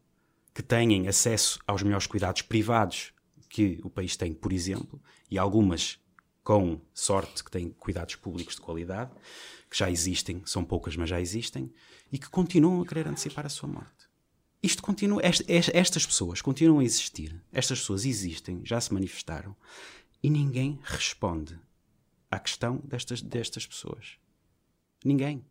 [0.53, 3.13] que têm acesso aos melhores cuidados privados
[3.49, 5.99] que o país tem, por exemplo, e algumas
[6.43, 9.11] com sorte que têm cuidados públicos de qualidade,
[9.69, 11.71] que já existem, são poucas, mas já existem,
[12.11, 14.07] e que continuam a querer antecipar a sua morte.
[14.61, 19.55] Isto continua, estas pessoas continuam a existir, estas pessoas existem, já se manifestaram,
[20.21, 21.59] e ninguém responde
[22.34, 24.17] à questão destas, destas pessoas.
[25.05, 25.45] Ninguém.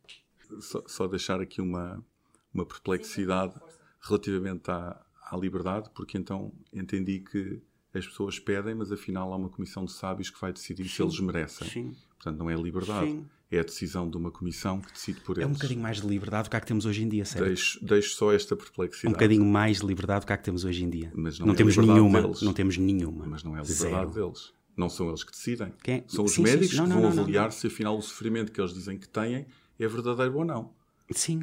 [0.61, 2.05] Só, só deixar aqui uma,
[2.53, 3.55] uma perplexidade
[4.01, 7.63] relativamente à, à liberdade, porque então entendi que
[7.95, 10.95] as pessoas pedem, mas afinal há uma comissão de sábios que vai decidir Sim.
[10.95, 11.69] se eles merecem.
[11.69, 11.97] Sim.
[12.17, 13.11] Portanto, não é liberdade.
[13.11, 13.27] Sim.
[13.51, 15.45] É a decisão de uma comissão que decide por eles.
[15.45, 17.45] É um bocadinho mais de liberdade do que a que temos hoje em dia, certo?
[17.45, 19.09] Deixo, deixo só esta perplexidade.
[19.09, 21.13] Um bocadinho mais de liberdade do que a que temos hoje em dia.
[21.15, 22.23] Mas não, não é temos nenhuma.
[22.23, 22.41] Deles.
[22.41, 23.27] Não temos nenhuma.
[23.27, 24.11] Mas não é a liberdade Zero.
[24.11, 24.55] deles.
[24.77, 25.73] Não são eles que decidem.
[25.83, 26.05] Quem?
[26.07, 26.79] São os sim, médicos sim, sim.
[26.79, 29.47] Não, que vão não, avaliar se afinal o sofrimento que eles dizem que têm
[29.79, 30.73] é verdadeiro ou não.
[31.11, 31.43] Sim.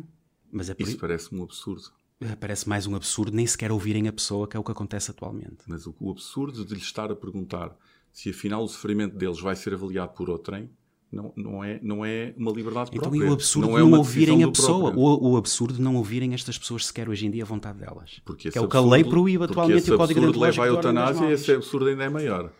[0.52, 0.88] Mas é por...
[0.88, 1.92] Isso parece-me um absurdo.
[2.40, 5.60] Parece mais um absurdo nem sequer ouvirem a pessoa, que é o que acontece atualmente.
[5.68, 7.78] Mas o, o absurdo de lhe estar a perguntar
[8.12, 10.70] se afinal o sofrimento deles vai ser avaliado por outrem
[11.12, 13.18] não, não, é, não é uma liberdade então, própria.
[13.18, 14.94] Então, e o absurdo não, é não ouvirem a pessoa.
[14.96, 18.22] O, o, absurdo de não ouvirem estas pessoas sequer hoje em dia a vontade delas.
[18.24, 20.68] Porque que é o que a lei proíbe atualmente e o Código de leva à
[20.68, 22.52] eutanásia e esse absurdo ainda é maior.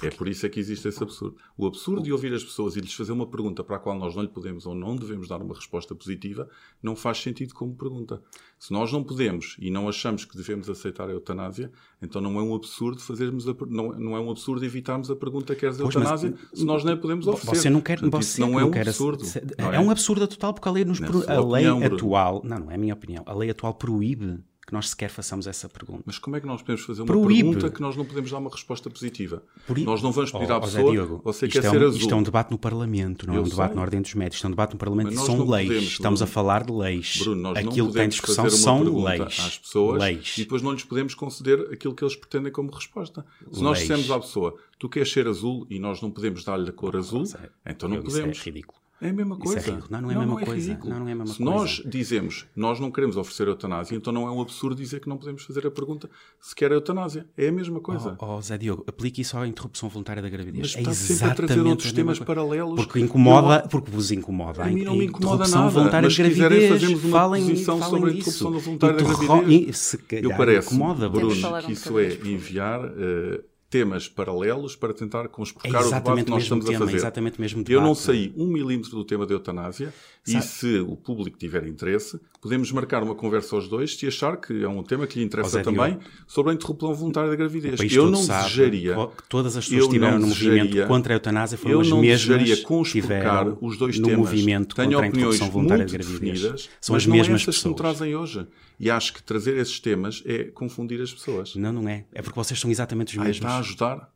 [0.00, 1.36] É por isso é que existe esse absurdo.
[1.56, 4.14] O absurdo de ouvir as pessoas e lhes fazer uma pergunta para a qual nós
[4.14, 6.48] não lhe podemos ou não devemos dar uma resposta positiva
[6.80, 8.22] não faz sentido como pergunta.
[8.60, 12.42] Se nós não podemos e não achamos que devemos aceitar a eutanásia, então não é
[12.44, 16.30] um absurdo fazermos a, não, não é um absurdo evitarmos a pergunta queres pois, eutanásia
[16.30, 17.56] mas, se nós não a podemos oferecer.
[17.56, 19.24] Você não quer, Portanto, você não é um quer, absurdo.
[19.58, 22.70] É, é, um absurdo total porque a lei nos a lei opinião, atual, não, não
[22.70, 23.24] é a minha opinião.
[23.26, 24.38] A lei atual proíbe
[24.68, 26.02] que nós sequer façamos essa pergunta.
[26.04, 27.42] Mas como é que nós podemos fazer uma Proíbe.
[27.42, 29.42] pergunta que nós não podemos dar uma resposta positiva?
[29.82, 31.98] Nós não vamos pedir oh, à pessoa, Diogo, você quer é um, ser azul.
[31.98, 33.76] Isto é um debate no Parlamento, não é um debate sei.
[33.76, 35.68] na ordem dos médicos, isto é um debate no Parlamento e são leis.
[35.68, 37.16] Podemos, Estamos Bruno, a falar de leis.
[37.16, 39.22] Bruno, nós aquilo não que tem discussão são leis.
[39.22, 40.34] às pessoas leis.
[40.36, 43.24] e depois não lhes podemos conceder aquilo que eles pretendem como resposta.
[43.38, 43.60] Se leis.
[43.62, 46.94] nós dissemos à pessoa, tu queres ser azul e nós não podemos dar-lhe a cor
[46.94, 47.24] azul,
[47.64, 48.36] é, então não podemos.
[48.36, 48.77] Isso é ridículo.
[49.00, 49.70] É a mesma coisa.
[49.70, 50.78] É não, não é a mesma não, é coisa.
[50.84, 51.52] Não, não é a mesma se coisa.
[51.52, 55.16] nós dizemos nós não queremos oferecer eutanásia, então não é um absurdo dizer que não
[55.16, 57.26] podemos fazer a pergunta se quer eutanásia.
[57.36, 58.16] É a mesma coisa.
[58.18, 60.74] Oh, oh Zé Diogo, aplique isso à interrupção voluntária da gravidez.
[60.74, 62.74] Mas está é sempre a trazer outros temas paralelos.
[62.74, 64.64] Porque incomoda, eu, porque vos incomoda.
[64.64, 65.68] A mim não me incomoda nada.
[65.68, 69.96] Voluntária mas gravidez, fazermos uma falem, posição falem sobre a interrupção voluntária da gravidez.
[70.10, 72.84] Eu parece, Bruno, que isso é enviar...
[72.84, 76.96] Uh, temas paralelos para tentar conspurcar é o debate que nós estamos tema, a fazer.
[76.96, 77.72] Exatamente mesmo debate.
[77.74, 79.92] Eu não saí um milímetro do tema da eutanásia
[80.32, 80.44] Sabe?
[80.44, 84.62] e se o público tiver interesse, podemos marcar uma conversa aos dois se achar que
[84.62, 86.04] é um tema que lhe interessa também Diogo.
[86.26, 87.80] sobre a interrupção voluntária da gravidez.
[87.92, 88.94] Eu não desejaria...
[88.94, 92.74] Que todas as pessoas que estiveram no movimento contra a eutanásia foram as mesmas que
[92.74, 94.18] estiveram os dois no temas.
[94.30, 96.68] movimento contra a interrupção voluntária da gravidez.
[96.80, 97.62] São as mesmas pessoas.
[97.62, 98.46] que me trazem hoje.
[98.80, 101.56] E acho que trazer esses temas é confundir as pessoas.
[101.56, 102.04] Não, não é.
[102.12, 103.36] É porque vocês são exatamente os mesmos.
[103.36, 104.12] está a ajudar.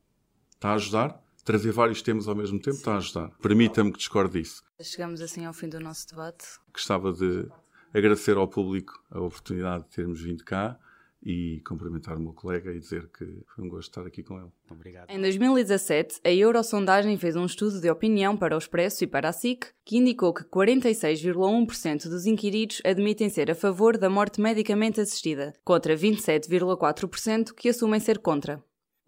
[0.55, 1.22] Está a ajudar.
[1.45, 3.31] Trazer vários temas ao mesmo tempo está a ajudar.
[3.43, 4.63] Permita-me que discorde disso.
[4.81, 6.45] Chegamos assim ao fim do nosso debate.
[6.73, 7.49] Gostava de
[7.93, 10.79] agradecer ao público a oportunidade de termos vindo cá
[11.25, 13.25] e cumprimentar o meu colega e dizer que
[13.55, 14.51] foi um gosto estar aqui com ele.
[14.71, 15.09] Obrigado.
[15.09, 19.33] Em 2017, a Eurosondagem fez um estudo de opinião para o Expresso e para a
[19.33, 25.53] SIC que indicou que 46,1% dos inquiridos admitem ser a favor da morte medicamente assistida,
[25.65, 28.63] contra 27,4% que assumem ser contra.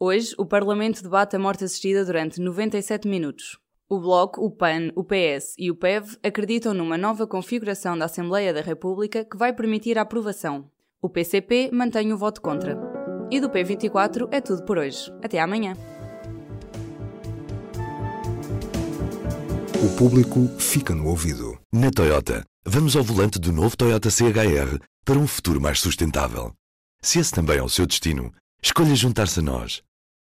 [0.07, 3.59] Hoje, o Parlamento debate a morte assistida durante 97 minutos.
[3.89, 8.53] O Bloco, o PAN, o PS e o PEV acreditam numa nova configuração da Assembleia
[8.53, 12.79] da República que vai permitir a aprovação, o PCP mantém o voto contra.
[13.31, 15.11] E do P24 é tudo por hoje.
[15.23, 15.73] Até amanhã.
[19.83, 21.59] O público fica no ouvido.
[21.73, 26.53] Na Toyota, vamos ao volante do novo Toyota CHR para um futuro mais sustentável.
[27.03, 28.31] Se esse também é o seu destino,
[28.63, 29.83] escolha juntar-se a nós.